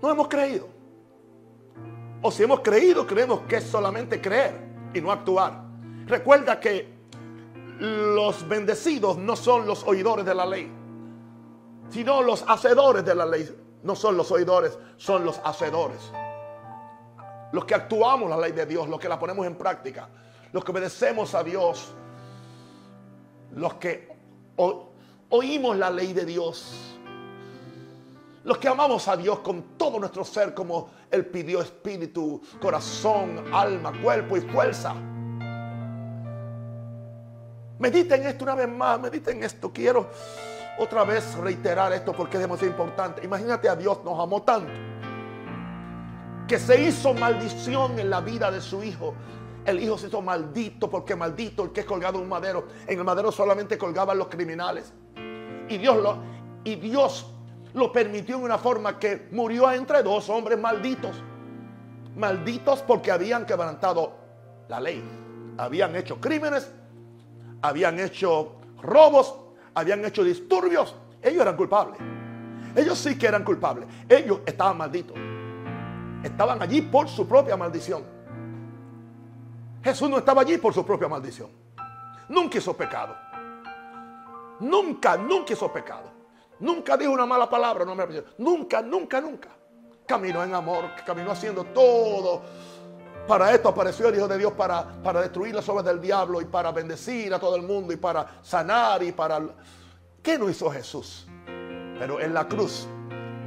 No 0.02 0.12
hemos 0.12 0.28
creído. 0.28 0.68
O 2.22 2.32
si 2.32 2.44
hemos 2.44 2.62
creído, 2.62 3.06
creemos 3.06 3.42
que 3.42 3.58
es 3.58 3.66
solamente 3.66 4.20
creer 4.20 4.60
y 4.94 5.02
no 5.02 5.12
actuar. 5.12 5.64
Recuerda 6.08 6.60
que 6.60 6.96
los 7.80 8.48
bendecidos 8.48 9.18
no 9.18 9.36
son 9.36 9.68
los 9.68 9.84
oidores 9.84 10.26
de 10.26 10.34
la 10.34 10.46
ley, 10.46 10.72
sino 11.90 12.24
los 12.24 12.44
hacedores 12.48 13.06
de 13.06 13.14
la 13.14 13.26
ley. 13.26 13.48
No 13.84 13.96
son 13.96 14.18
los 14.18 14.32
oidores, 14.32 14.78
son 14.98 15.26
los 15.26 15.40
hacedores. 15.44 16.12
Los 17.56 17.64
que 17.64 17.74
actuamos 17.74 18.30
la 18.30 18.36
ley 18.36 18.52
de 18.52 18.66
Dios, 18.66 18.90
los 18.90 19.00
que 19.00 19.08
la 19.08 19.18
ponemos 19.18 19.48
en 19.48 19.56
práctica, 19.56 20.10
los 20.52 20.62
que 20.66 20.72
obedecemos 20.72 21.34
a 21.36 21.42
Dios, 21.42 21.94
los 23.56 23.76
que 23.76 24.14
oímos 25.30 25.78
la 25.78 25.90
ley 25.90 26.12
de 26.12 26.26
Dios, 26.26 26.98
los 28.44 28.58
que 28.58 28.68
amamos 28.68 29.08
a 29.08 29.16
Dios 29.16 29.40
con 29.40 29.78
todo 29.78 30.02
nuestro 30.02 30.26
ser 30.26 30.54
como 30.54 30.90
Él 31.10 31.28
pidió 31.28 31.62
espíritu, 31.62 32.42
corazón, 32.60 33.46
alma, 33.54 33.94
cuerpo 34.04 34.36
y 34.36 34.42
fuerza. 34.42 34.94
Mediten 37.80 38.26
esto 38.26 38.44
una 38.44 38.56
vez 38.56 38.68
más, 38.68 39.00
mediten 39.00 39.42
esto. 39.46 39.72
Quiero 39.72 40.10
otra 40.78 41.06
vez 41.06 41.36
reiterar 41.36 41.94
esto 41.94 42.12
porque 42.12 42.36
es 42.36 42.42
demasiado 42.42 42.70
importante. 42.70 43.24
Imagínate 43.24 43.70
a 43.70 43.78
Dios 43.78 44.04
nos 44.04 44.20
amó 44.20 44.42
tanto 44.42 44.95
que 46.48 46.60
se 46.60 46.82
hizo 46.82 47.14
maldición 47.14 48.00
en 48.00 48.10
la 48.10 48.22
vida 48.22 48.52
de 48.52 48.62
su 48.62 48.84
hijo. 48.84 49.14
El 49.66 49.82
hijo 49.82 49.98
se 49.98 50.08
hizo 50.08 50.22
maldito 50.22 50.90
porque 50.90 51.16
maldito 51.16 51.64
el 51.64 51.72
que 51.72 51.82
es 51.82 51.86
colgado 51.86 52.18
en 52.18 52.24
un 52.24 52.30
madero. 52.30 52.68
En 52.88 53.00
el 53.00 53.04
madero 53.04 53.32
solamente 53.32 53.78
colgaban 53.78 54.18
los 54.18 54.28
criminales. 54.28 54.94
Y 55.68 55.78
Dios 55.78 55.98
lo, 55.98 56.18
y 56.64 56.76
Dios 56.76 57.32
lo 57.74 57.92
permitió 57.92 58.38
en 58.38 58.44
una 58.44 58.58
forma 58.58 59.00
que 59.00 59.28
murió 59.32 59.72
entre 59.72 60.04
dos 60.04 60.30
hombres 60.30 60.60
malditos. 60.60 61.16
Malditos 62.16 62.82
porque 62.84 63.12
habían 63.12 63.46
quebrantado 63.46 64.14
la 64.70 64.80
ley. 64.80 65.04
Habían 65.58 65.96
hecho 65.96 66.22
crímenes 66.22 66.72
habían 67.66 68.00
hecho 68.00 68.56
robos, 68.82 69.36
habían 69.74 70.06
hecho 70.06 70.24
disturbios. 70.24 70.96
Ellos 71.22 71.42
eran 71.42 71.56
culpables. 71.56 72.00
Ellos 72.76 72.98
sí 72.98 73.18
que 73.18 73.28
eran 73.28 73.44
culpables. 73.44 73.88
Ellos 74.08 74.40
estaban 74.46 74.78
malditos. 74.78 75.18
Estaban 76.26 76.60
allí 76.60 76.82
por 76.82 77.08
su 77.08 77.28
propia 77.28 77.56
maldición. 77.56 78.04
Jesús 79.84 80.10
no 80.10 80.18
estaba 80.18 80.42
allí 80.42 80.58
por 80.58 80.74
su 80.74 80.84
propia 80.84 81.08
maldición. 81.08 81.52
Nunca 82.30 82.58
hizo 82.58 82.76
pecado. 82.76 83.16
Nunca, 84.60 85.18
nunca 85.18 85.54
hizo 85.54 85.72
pecado. 85.72 86.12
Nunca 86.60 86.98
dijo 86.98 87.12
una 87.12 87.28
mala 87.28 87.48
palabra. 87.48 87.86
Nunca, 88.40 88.82
nunca, 88.82 89.22
nunca. 89.22 89.50
Caminó 90.08 90.44
en 90.44 90.56
amor. 90.56 90.86
Caminó 91.06 91.30
haciendo 91.30 91.64
todo 91.66 92.42
Para 93.28 93.54
esto 93.54 93.70
apareció 93.70 94.08
el 94.08 94.16
Hijo 94.16 94.28
de 94.28 94.40
Dios 94.40 94.54
para, 94.54 95.00
para 95.04 95.22
destruir 95.22 95.54
las 95.54 95.70
obras 95.70 95.86
del 95.86 96.02
diablo 96.02 96.42
y 96.42 96.46
para 96.46 96.72
bendecir 96.72 97.32
a 97.36 97.40
todo 97.40 97.56
el 97.56 97.62
mundo 97.62 97.94
y 97.94 97.98
para 97.98 98.40
sanar 98.42 99.04
y 99.04 99.12
para... 99.12 99.42
¿Qué 100.24 100.40
no 100.40 100.50
hizo 100.50 100.72
Jesús? 100.72 101.28
Pero 102.00 102.20
en 102.20 102.34
la 102.34 102.48
cruz, 102.48 102.88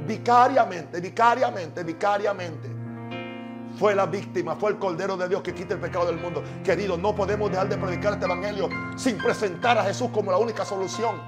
vicariamente, 0.09 0.99
vicariamente, 0.99 1.83
vicariamente, 1.83 2.67
fue 3.77 3.93
la 3.93 4.07
víctima, 4.07 4.55
fue 4.55 4.71
el 4.71 4.79
Cordero 4.79 5.15
de 5.15 5.29
Dios 5.29 5.43
que 5.43 5.53
quita 5.53 5.75
el 5.75 5.79
pecado 5.79 6.07
del 6.07 6.17
mundo. 6.17 6.43
Querido, 6.63 6.97
no 6.97 7.15
podemos 7.15 7.51
dejar 7.51 7.69
de 7.69 7.77
predicar 7.77 8.13
este 8.13 8.25
Evangelio 8.25 8.69
sin 8.97 9.19
presentar 9.19 9.77
a 9.77 9.83
Jesús 9.83 10.09
como 10.11 10.31
la 10.31 10.39
única 10.39 10.65
solución. 10.65 11.21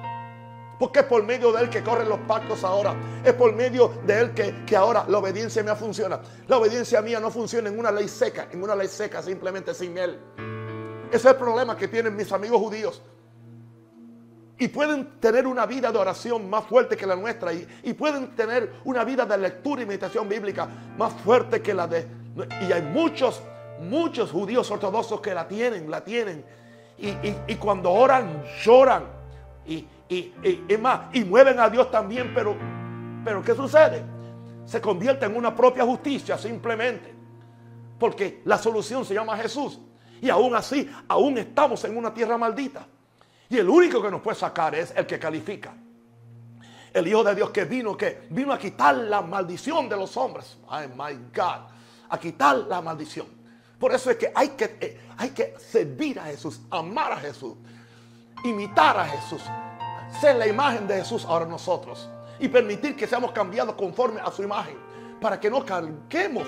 Porque 0.79 1.01
es 1.01 1.05
por 1.05 1.23
medio 1.23 1.51
de 1.51 1.61
Él 1.61 1.69
que 1.69 1.83
corren 1.83 2.09
los 2.09 2.17
pactos 2.21 2.63
ahora. 2.63 2.95
Es 3.23 3.33
por 3.33 3.53
medio 3.53 3.93
de 4.03 4.19
Él 4.19 4.33
que, 4.33 4.65
que, 4.65 4.75
ahora 4.75 5.05
la 5.07 5.19
obediencia 5.19 5.61
mía 5.61 5.75
funciona. 5.75 6.19
La 6.47 6.57
obediencia 6.57 7.03
mía 7.03 7.19
no 7.19 7.29
funciona 7.29 7.69
en 7.69 7.77
una 7.77 7.91
ley 7.91 8.07
seca, 8.07 8.47
en 8.51 8.63
una 8.63 8.75
ley 8.75 8.87
seca 8.87 9.21
simplemente 9.21 9.75
sin 9.75 9.95
Él. 9.95 10.19
Ese 11.09 11.17
es 11.17 11.25
el 11.25 11.35
problema 11.35 11.77
que 11.77 11.87
tienen 11.87 12.15
mis 12.15 12.31
amigos 12.31 12.59
judíos. 12.59 13.03
Y 14.61 14.67
pueden 14.67 15.19
tener 15.19 15.47
una 15.47 15.65
vida 15.65 15.91
de 15.91 15.97
oración 15.97 16.47
más 16.47 16.65
fuerte 16.65 16.95
que 16.95 17.07
la 17.07 17.15
nuestra. 17.15 17.51
Y, 17.51 17.93
pueden 17.93 18.35
tener 18.35 18.73
una 18.83 19.03
vida 19.03 19.25
de 19.25 19.35
lectura 19.35 19.81
y 19.81 19.87
meditación 19.87 20.29
bíblica 20.29 20.69
más 20.99 21.13
fuerte 21.13 21.63
que 21.63 21.73
la 21.73 21.87
de... 21.87 22.05
Y 22.61 22.71
hay 22.71 22.83
muchos, 22.83 23.41
muchos 23.79 24.29
judíos 24.29 24.69
ortodoxos 24.69 25.19
que 25.19 25.33
la 25.33 25.47
tienen, 25.47 25.89
la 25.89 26.03
tienen. 26.03 26.45
Y 26.99 27.55
cuando 27.55 27.91
oran, 27.91 28.43
lloran. 28.63 29.05
Y, 29.65 29.87
y, 30.07 30.31
más, 30.79 31.07
y 31.11 31.23
mueven 31.23 31.59
a 31.59 31.67
Dios 31.67 31.89
también, 31.89 32.31
pero, 32.31 32.55
pero 33.25 33.41
¿qué 33.41 33.55
sucede? 33.55 34.03
Se 34.65 34.79
convierte 34.79 35.25
en 35.25 35.35
una 35.35 35.55
propia 35.55 35.85
justicia 35.85 36.37
simplemente. 36.37 37.11
Porque 37.97 38.43
la 38.45 38.59
solución 38.59 39.05
se 39.05 39.15
llama 39.15 39.35
Jesús. 39.37 39.79
Y 40.21 40.29
aún 40.29 40.53
así, 40.53 40.87
aún 41.07 41.39
estamos 41.39 41.83
en 41.83 41.97
una 41.97 42.13
tierra 42.13 42.37
maldita. 42.37 42.85
Y 43.51 43.57
el 43.57 43.69
único 43.69 44.01
que 44.01 44.09
nos 44.09 44.21
puede 44.21 44.37
sacar 44.37 44.73
es 44.75 44.93
el 44.95 45.05
que 45.05 45.19
califica. 45.19 45.73
El 46.93 47.05
Hijo 47.05 47.21
de 47.21 47.35
Dios 47.35 47.49
que 47.49 47.65
vino, 47.65 47.97
que 47.97 48.21
vino 48.29 48.53
a 48.53 48.57
quitar 48.57 48.95
la 48.95 49.21
maldición 49.21 49.89
de 49.89 49.97
los 49.97 50.15
hombres. 50.15 50.57
Ay, 50.69 50.87
my 50.87 51.13
God. 51.35 51.67
A 52.07 52.17
quitar 52.17 52.55
la 52.59 52.81
maldición. 52.81 53.27
Por 53.77 53.93
eso 53.93 54.09
es 54.09 54.15
que 54.15 54.31
hay 54.33 54.49
que, 54.49 54.77
eh, 54.79 55.01
hay 55.17 55.31
que 55.31 55.55
servir 55.59 56.17
a 56.17 56.23
Jesús, 56.27 56.61
amar 56.69 57.11
a 57.11 57.17
Jesús, 57.17 57.55
imitar 58.45 58.97
a 58.97 59.05
Jesús, 59.05 59.41
ser 60.21 60.37
la 60.37 60.47
imagen 60.47 60.87
de 60.87 60.99
Jesús 60.99 61.25
ahora 61.25 61.45
nosotros. 61.45 62.09
Y 62.39 62.47
permitir 62.47 62.95
que 62.95 63.05
seamos 63.05 63.33
cambiados 63.33 63.75
conforme 63.75 64.21
a 64.21 64.31
su 64.31 64.43
imagen. 64.43 64.77
Para 65.19 65.37
que 65.37 65.49
no 65.49 65.65
carguemos 65.65 66.47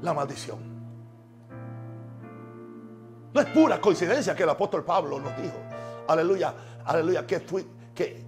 la 0.00 0.14
maldición. 0.14 0.69
No 3.32 3.40
es 3.40 3.46
pura 3.48 3.80
coincidencia 3.80 4.34
que 4.34 4.42
el 4.42 4.48
apóstol 4.48 4.84
Pablo 4.84 5.20
nos 5.20 5.36
dijo, 5.36 5.56
aleluya, 6.08 6.54
aleluya, 6.84 7.26
que, 7.26 7.42
que, 7.94 8.26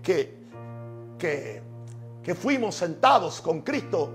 que, 1.18 1.62
que, 2.22 2.34
fuimos 2.34 2.76
sentados 2.76 3.40
con 3.40 3.62
Cristo, 3.62 4.10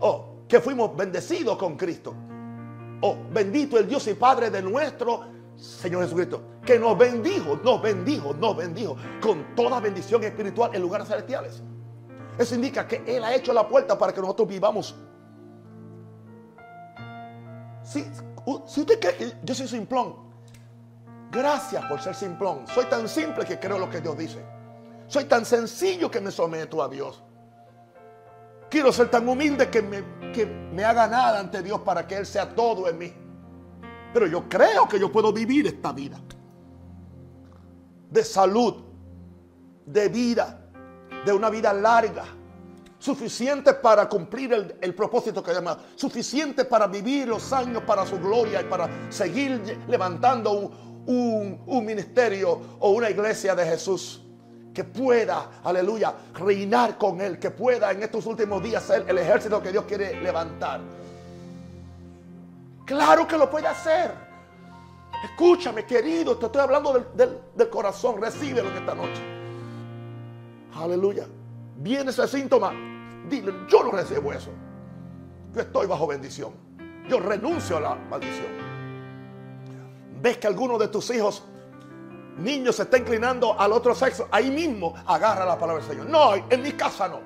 o 0.00 0.44
que 0.46 0.60
fuimos 0.60 0.94
bendecidos 0.94 1.56
con 1.56 1.76
Cristo. 1.76 2.14
Oh, 3.00 3.16
bendito 3.30 3.78
el 3.78 3.88
Dios 3.88 4.06
y 4.08 4.14
Padre 4.14 4.50
de 4.50 4.62
nuestro 4.62 5.22
Señor 5.56 6.02
Jesucristo, 6.02 6.42
que 6.64 6.78
nos 6.78 6.96
bendijo, 6.98 7.58
nos 7.62 7.80
bendijo, 7.80 8.34
nos 8.34 8.56
bendijo 8.56 8.96
con 9.20 9.54
toda 9.54 9.80
bendición 9.80 10.22
espiritual 10.24 10.74
en 10.74 10.82
lugares 10.82 11.08
celestiales. 11.08 11.62
Eso 12.38 12.54
indica 12.54 12.86
que 12.86 13.02
Él 13.06 13.24
ha 13.24 13.34
hecho 13.34 13.52
la 13.54 13.66
puerta 13.66 13.98
para 13.98 14.12
que 14.12 14.20
nosotros 14.20 14.48
vivamos. 14.48 14.94
Si, 18.66 18.80
usted 18.80 19.00
cree 19.00 19.16
que 19.16 19.32
yo 19.42 19.54
soy 19.54 19.66
simplón, 19.66 20.14
gracias 21.30 21.84
por 21.86 22.00
ser 22.00 22.14
simplón. 22.14 22.64
Soy 22.68 22.86
tan 22.86 23.08
simple 23.08 23.44
que 23.44 23.58
creo 23.58 23.78
lo 23.78 23.90
que 23.90 24.00
Dios 24.00 24.16
dice. 24.16 24.44
Soy 25.08 25.24
tan 25.24 25.44
sencillo 25.44 26.10
que 26.10 26.20
me 26.20 26.30
someto 26.30 26.82
a 26.82 26.88
Dios. 26.88 27.22
Quiero 28.70 28.92
ser 28.92 29.10
tan 29.10 29.28
humilde 29.28 29.68
que 29.70 29.82
me, 29.82 30.32
que 30.32 30.46
me 30.46 30.84
haga 30.84 31.06
nada 31.06 31.40
ante 31.40 31.62
Dios 31.62 31.80
para 31.80 32.06
que 32.06 32.16
Él 32.16 32.26
sea 32.26 32.54
todo 32.54 32.88
en 32.88 32.98
mí. 32.98 33.12
Pero 34.12 34.26
yo 34.26 34.48
creo 34.48 34.88
que 34.88 34.98
yo 34.98 35.10
puedo 35.10 35.32
vivir 35.32 35.66
esta 35.66 35.92
vida 35.92 36.18
de 38.10 38.24
salud, 38.24 38.82
de 39.84 40.08
vida, 40.08 40.58
de 41.24 41.32
una 41.32 41.50
vida 41.50 41.72
larga, 41.72 42.24
suficiente 42.98 43.74
para 43.74 44.08
cumplir 44.08 44.52
el, 44.52 44.76
el 44.80 44.94
propósito 44.94 45.42
que 45.42 45.52
llama, 45.52 45.78
suficiente 45.94 46.64
para 46.64 46.86
vivir 46.86 47.28
los 47.28 47.52
años 47.52 47.82
para 47.82 48.06
su 48.06 48.18
gloria 48.18 48.62
y 48.62 48.64
para 48.64 48.88
seguir 49.10 49.78
levantando 49.88 50.52
un, 50.52 50.86
un, 51.06 51.62
un 51.66 51.84
ministerio 51.84 52.60
o 52.80 52.90
una 52.90 53.10
iglesia 53.10 53.54
de 53.54 53.64
Jesús 53.64 54.22
que 54.76 54.84
pueda, 54.84 55.60
aleluya, 55.64 56.14
reinar 56.34 56.98
con 56.98 57.20
Él, 57.22 57.38
que 57.38 57.50
pueda 57.50 57.90
en 57.92 58.02
estos 58.02 58.26
últimos 58.26 58.62
días 58.62 58.82
ser 58.82 59.06
el 59.08 59.16
ejército 59.16 59.62
que 59.62 59.72
Dios 59.72 59.86
quiere 59.86 60.20
levantar. 60.20 60.80
Claro 62.84 63.26
que 63.26 63.38
lo 63.38 63.50
puede 63.50 63.66
hacer. 63.66 64.12
Escúchame, 65.24 65.86
querido, 65.86 66.36
te 66.36 66.46
estoy 66.46 66.60
hablando 66.60 66.92
del, 67.14 67.40
del, 67.54 67.70
corazón. 67.70 68.20
Recíbelo 68.20 68.68
en 68.68 68.76
esta 68.76 68.94
noche. 68.94 69.22
Aleluya. 70.74 71.26
Viene 71.76 72.10
ese 72.10 72.26
síntoma. 72.26 72.72
Dile, 73.28 73.52
yo 73.68 73.82
no 73.82 73.90
recibo 73.90 74.32
eso. 74.32 74.50
Yo 75.54 75.60
estoy 75.60 75.86
bajo 75.86 76.06
bendición. 76.06 76.52
Yo 77.08 77.20
renuncio 77.20 77.76
a 77.76 77.80
la 77.80 77.94
maldición. 77.94 78.46
Ves 80.20 80.38
que 80.38 80.46
alguno 80.46 80.78
de 80.78 80.88
tus 80.88 81.10
hijos, 81.10 81.44
niños, 82.38 82.76
se 82.76 82.82
está 82.82 82.98
inclinando 82.98 83.58
al 83.58 83.72
otro 83.72 83.94
sexo. 83.94 84.28
Ahí 84.30 84.50
mismo 84.50 84.94
agarra 85.06 85.44
la 85.44 85.58
palabra 85.58 85.82
del 85.82 85.92
Señor. 85.92 86.08
No, 86.08 86.34
en 86.34 86.62
mi 86.62 86.72
casa 86.72 87.08
no. 87.08 87.20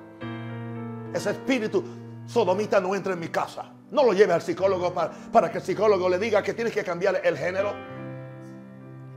Ese 1.13 1.31
espíritu 1.31 1.83
sodomita 2.25 2.79
no 2.79 2.95
entra 2.95 3.13
en 3.13 3.19
mi 3.19 3.29
casa. 3.29 3.71
No 3.91 4.03
lo 4.03 4.13
lleve 4.13 4.33
al 4.33 4.41
psicólogo 4.41 4.93
para, 4.93 5.11
para, 5.31 5.51
que 5.51 5.57
el 5.57 5.63
psicólogo 5.63 6.07
le 6.07 6.17
diga 6.17 6.41
que 6.41 6.53
tienes 6.53 6.73
que 6.73 6.83
cambiar 6.83 7.21
el 7.23 7.37
género. 7.37 7.73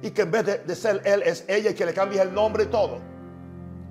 Y 0.03 0.11
que 0.11 0.23
en 0.23 0.31
vez 0.31 0.47
de, 0.47 0.59
de, 0.59 0.75
ser 0.75 1.01
él 1.05 1.23
es 1.23 1.45
ella 1.49 1.71
y 1.71 1.75
que 1.75 1.87
le 1.87 1.95
cambies 1.95 2.23
el 2.23 2.35
nombre 2.35 2.65
y 2.65 2.67
todo. 2.67 3.14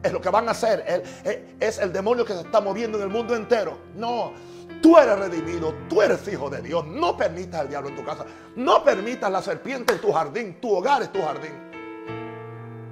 Es 0.03 0.11
lo 0.11 0.19
que 0.19 0.29
van 0.29 0.47
a 0.49 0.51
hacer. 0.51 0.83
Él, 0.85 1.55
es 1.59 1.79
el 1.79 1.93
demonio 1.93 2.25
que 2.25 2.33
se 2.33 2.41
está 2.41 2.59
moviendo 2.59 2.97
en 2.97 3.05
el 3.05 3.09
mundo 3.09 3.35
entero. 3.35 3.77
No, 3.95 4.33
tú 4.81 4.97
eres 4.97 5.17
redimido. 5.17 5.73
Tú 5.87 6.01
eres 6.01 6.27
hijo 6.27 6.49
de 6.49 6.61
Dios. 6.61 6.85
No 6.85 7.15
permitas 7.15 7.61
al 7.61 7.69
diablo 7.69 7.89
en 7.89 7.95
tu 7.95 8.03
casa. 8.03 8.25
No 8.57 8.83
permitas 8.83 9.31
la 9.31 9.41
serpiente 9.41 9.93
en 9.93 10.01
tu 10.01 10.11
jardín. 10.11 10.59
Tu 10.59 10.69
hogar 10.69 11.01
es 11.01 11.11
tu 11.11 11.21
jardín. 11.21 11.53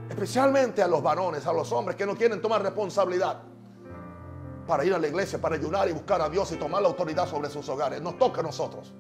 Especialmente 0.09 0.81
a 0.81 0.87
los 0.87 1.03
varones, 1.03 1.45
a 1.45 1.53
los 1.53 1.71
hombres 1.71 1.97
que 1.97 2.05
no 2.05 2.15
quieren 2.15 2.41
tomar 2.41 2.61
responsabilidad 2.61 3.41
para 4.67 4.85
ir 4.85 4.93
a 4.93 4.99
la 4.99 5.07
iglesia, 5.07 5.39
para 5.39 5.55
ayunar 5.55 5.89
y 5.89 5.91
buscar 5.91 6.21
a 6.21 6.29
Dios 6.29 6.51
y 6.51 6.55
tomar 6.55 6.81
la 6.81 6.87
autoridad 6.87 7.27
sobre 7.27 7.49
sus 7.49 7.67
hogares. 7.67 8.01
Nos 8.01 8.17
toca 8.17 8.39
a 8.39 8.43
nosotros. 8.43 8.93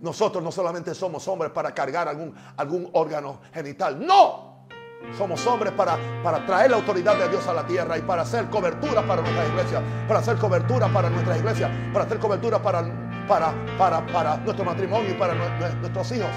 Nosotros 0.00 0.42
no 0.42 0.52
solamente 0.52 0.94
somos 0.94 1.26
hombres 1.26 1.50
para 1.50 1.74
cargar 1.74 2.08
algún, 2.08 2.34
algún 2.56 2.88
órgano 2.92 3.40
genital, 3.52 4.04
no. 4.04 4.47
Somos 5.16 5.46
hombres 5.46 5.72
para, 5.72 5.96
para 6.22 6.44
traer 6.44 6.70
la 6.70 6.76
autoridad 6.76 7.16
de 7.16 7.28
Dios 7.28 7.46
a 7.46 7.54
la 7.54 7.66
tierra 7.66 7.96
y 7.96 8.02
para 8.02 8.22
hacer 8.22 8.50
cobertura 8.50 9.06
para 9.06 9.22
nuestras 9.22 9.48
iglesias, 9.48 9.82
para 10.06 10.20
hacer 10.20 10.36
cobertura 10.36 10.88
para 10.92 11.08
nuestras 11.08 11.38
iglesias, 11.38 11.70
para 11.92 12.04
hacer 12.04 12.18
cobertura 12.18 12.60
para, 12.60 12.82
para, 13.26 13.54
para, 13.78 14.06
para 14.06 14.36
nuestro 14.38 14.64
matrimonio 14.64 15.10
y 15.10 15.14
para 15.14 15.34
nuestros 15.34 16.12
hijos. 16.12 16.30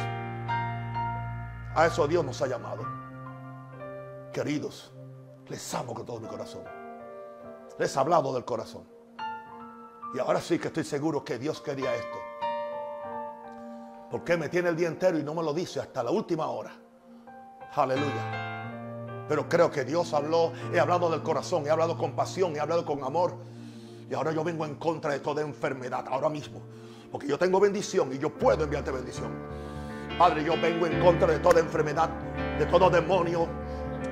A 1.73 1.85
eso 1.87 2.07
Dios 2.07 2.23
nos 2.23 2.41
ha 2.41 2.47
llamado. 2.47 2.85
Queridos, 4.31 4.91
les 5.47 5.73
amo 5.73 5.93
con 5.93 6.05
todo 6.05 6.19
mi 6.19 6.27
corazón. 6.27 6.63
Les 7.77 7.95
he 7.95 7.99
hablado 7.99 8.33
del 8.33 8.45
corazón. 8.45 8.87
Y 10.13 10.19
ahora 10.19 10.39
sí 10.39 10.59
que 10.59 10.67
estoy 10.67 10.83
seguro 10.83 11.23
que 11.23 11.37
Dios 11.37 11.61
quería 11.61 11.93
esto. 11.95 12.17
Porque 14.09 14.35
me 14.37 14.49
tiene 14.49 14.69
el 14.69 14.75
día 14.75 14.89
entero 14.89 15.17
y 15.17 15.23
no 15.23 15.33
me 15.33 15.41
lo 15.41 15.53
dice 15.53 15.79
hasta 15.79 16.03
la 16.03 16.11
última 16.11 16.47
hora. 16.47 16.71
Aleluya. 17.73 18.40
Pero 19.27 19.47
creo 19.47 19.71
que 19.71 19.83
Dios 19.83 20.13
habló, 20.13 20.51
he 20.73 20.79
hablado 20.79 21.09
del 21.09 21.21
corazón, 21.21 21.65
he 21.65 21.69
hablado 21.69 21.97
con 21.97 22.13
pasión, 22.13 22.55
he 22.55 22.59
hablado 22.59 22.85
con 22.85 23.03
amor. 23.03 23.35
Y 24.09 24.13
ahora 24.13 24.31
yo 24.31 24.43
vengo 24.43 24.65
en 24.65 24.75
contra 24.75 25.11
de 25.11 25.19
toda 25.19 25.41
enfermedad, 25.41 26.05
ahora 26.09 26.29
mismo. 26.29 26.61
Porque 27.11 27.27
yo 27.27 27.37
tengo 27.37 27.59
bendición 27.59 28.11
y 28.13 28.17
yo 28.17 28.29
puedo 28.29 28.63
enviarte 28.63 28.91
bendición. 28.91 29.31
Padre, 30.17 30.43
yo 30.43 30.53
vengo 30.61 30.85
en 30.85 30.99
contra 31.01 31.27
de 31.27 31.39
toda 31.39 31.59
enfermedad, 31.59 32.09
de 32.59 32.65
todo 32.65 32.89
demonio, 32.89 33.47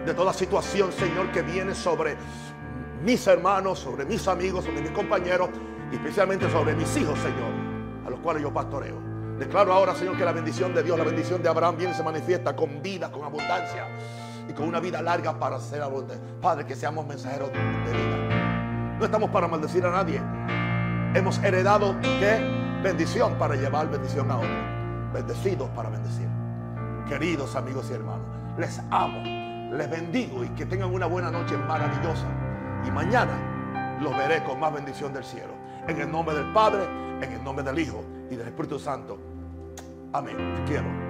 de 0.05 0.13
toda 0.13 0.33
situación, 0.33 0.91
Señor, 0.91 1.31
que 1.31 1.41
viene 1.41 1.75
sobre 1.75 2.17
mis 3.03 3.25
hermanos, 3.27 3.79
sobre 3.79 4.05
mis 4.05 4.27
amigos, 4.27 4.65
sobre 4.65 4.81
mis 4.81 4.91
compañeros 4.91 5.49
y 5.91 5.95
especialmente 5.95 6.49
sobre 6.49 6.75
mis 6.75 6.95
hijos, 6.97 7.17
Señor, 7.19 7.51
a 8.05 8.09
los 8.09 8.19
cuales 8.19 8.41
yo 8.41 8.53
pastoreo. 8.53 8.97
Declaro 9.37 9.73
ahora, 9.73 9.95
Señor, 9.95 10.17
que 10.17 10.25
la 10.25 10.33
bendición 10.33 10.73
de 10.73 10.83
Dios, 10.83 10.97
la 10.97 11.05
bendición 11.05 11.41
de 11.41 11.49
Abraham 11.49 11.77
viene 11.77 11.93
y 11.93 11.95
se 11.95 12.03
manifiesta 12.03 12.55
con 12.55 12.81
vida, 12.81 13.11
con 13.11 13.23
abundancia 13.23 13.87
y 14.49 14.53
con 14.53 14.67
una 14.67 14.79
vida 14.79 15.01
larga 15.01 15.37
para 15.37 15.59
ser 15.59 15.81
abundante. 15.81 16.19
Padre, 16.41 16.65
que 16.65 16.75
seamos 16.75 17.05
mensajeros 17.05 17.51
de 17.53 17.91
vida. 17.91 18.97
No 18.97 19.05
estamos 19.05 19.29
para 19.29 19.47
maldecir 19.47 19.85
a 19.85 19.91
nadie. 19.91 20.19
Hemos 21.13 21.37
heredado 21.43 21.95
qué? 22.01 22.59
Bendición 22.83 23.35
para 23.37 23.55
llevar 23.55 23.89
bendición 23.89 24.29
a 24.31 24.37
otros. 24.37 24.51
Bendecidos 25.13 25.69
para 25.69 25.89
bendecir. 25.89 26.27
Queridos 27.07 27.55
amigos 27.55 27.87
y 27.89 27.93
hermanos, 27.93 28.25
les 28.57 28.79
amo, 28.91 29.21
les 29.75 29.89
bendigo 29.89 30.43
y 30.43 30.49
que 30.49 30.65
tengan 30.65 30.93
una 30.93 31.05
buena 31.05 31.31
noche 31.31 31.55
maravillosa. 31.57 32.27
Y 32.85 32.91
mañana 32.91 33.97
los 34.01 34.15
veré 34.17 34.43
con 34.43 34.59
más 34.59 34.73
bendición 34.73 35.13
del 35.13 35.23
cielo. 35.23 35.53
En 35.87 35.99
el 35.99 36.11
nombre 36.11 36.35
del 36.35 36.51
Padre, 36.53 36.83
en 37.21 37.31
el 37.31 37.43
nombre 37.43 37.63
del 37.63 37.79
Hijo 37.79 38.03
y 38.29 38.35
del 38.35 38.47
Espíritu 38.47 38.79
Santo. 38.79 39.17
Amén. 40.13 40.37
Te 40.55 40.63
quiero. 40.71 41.08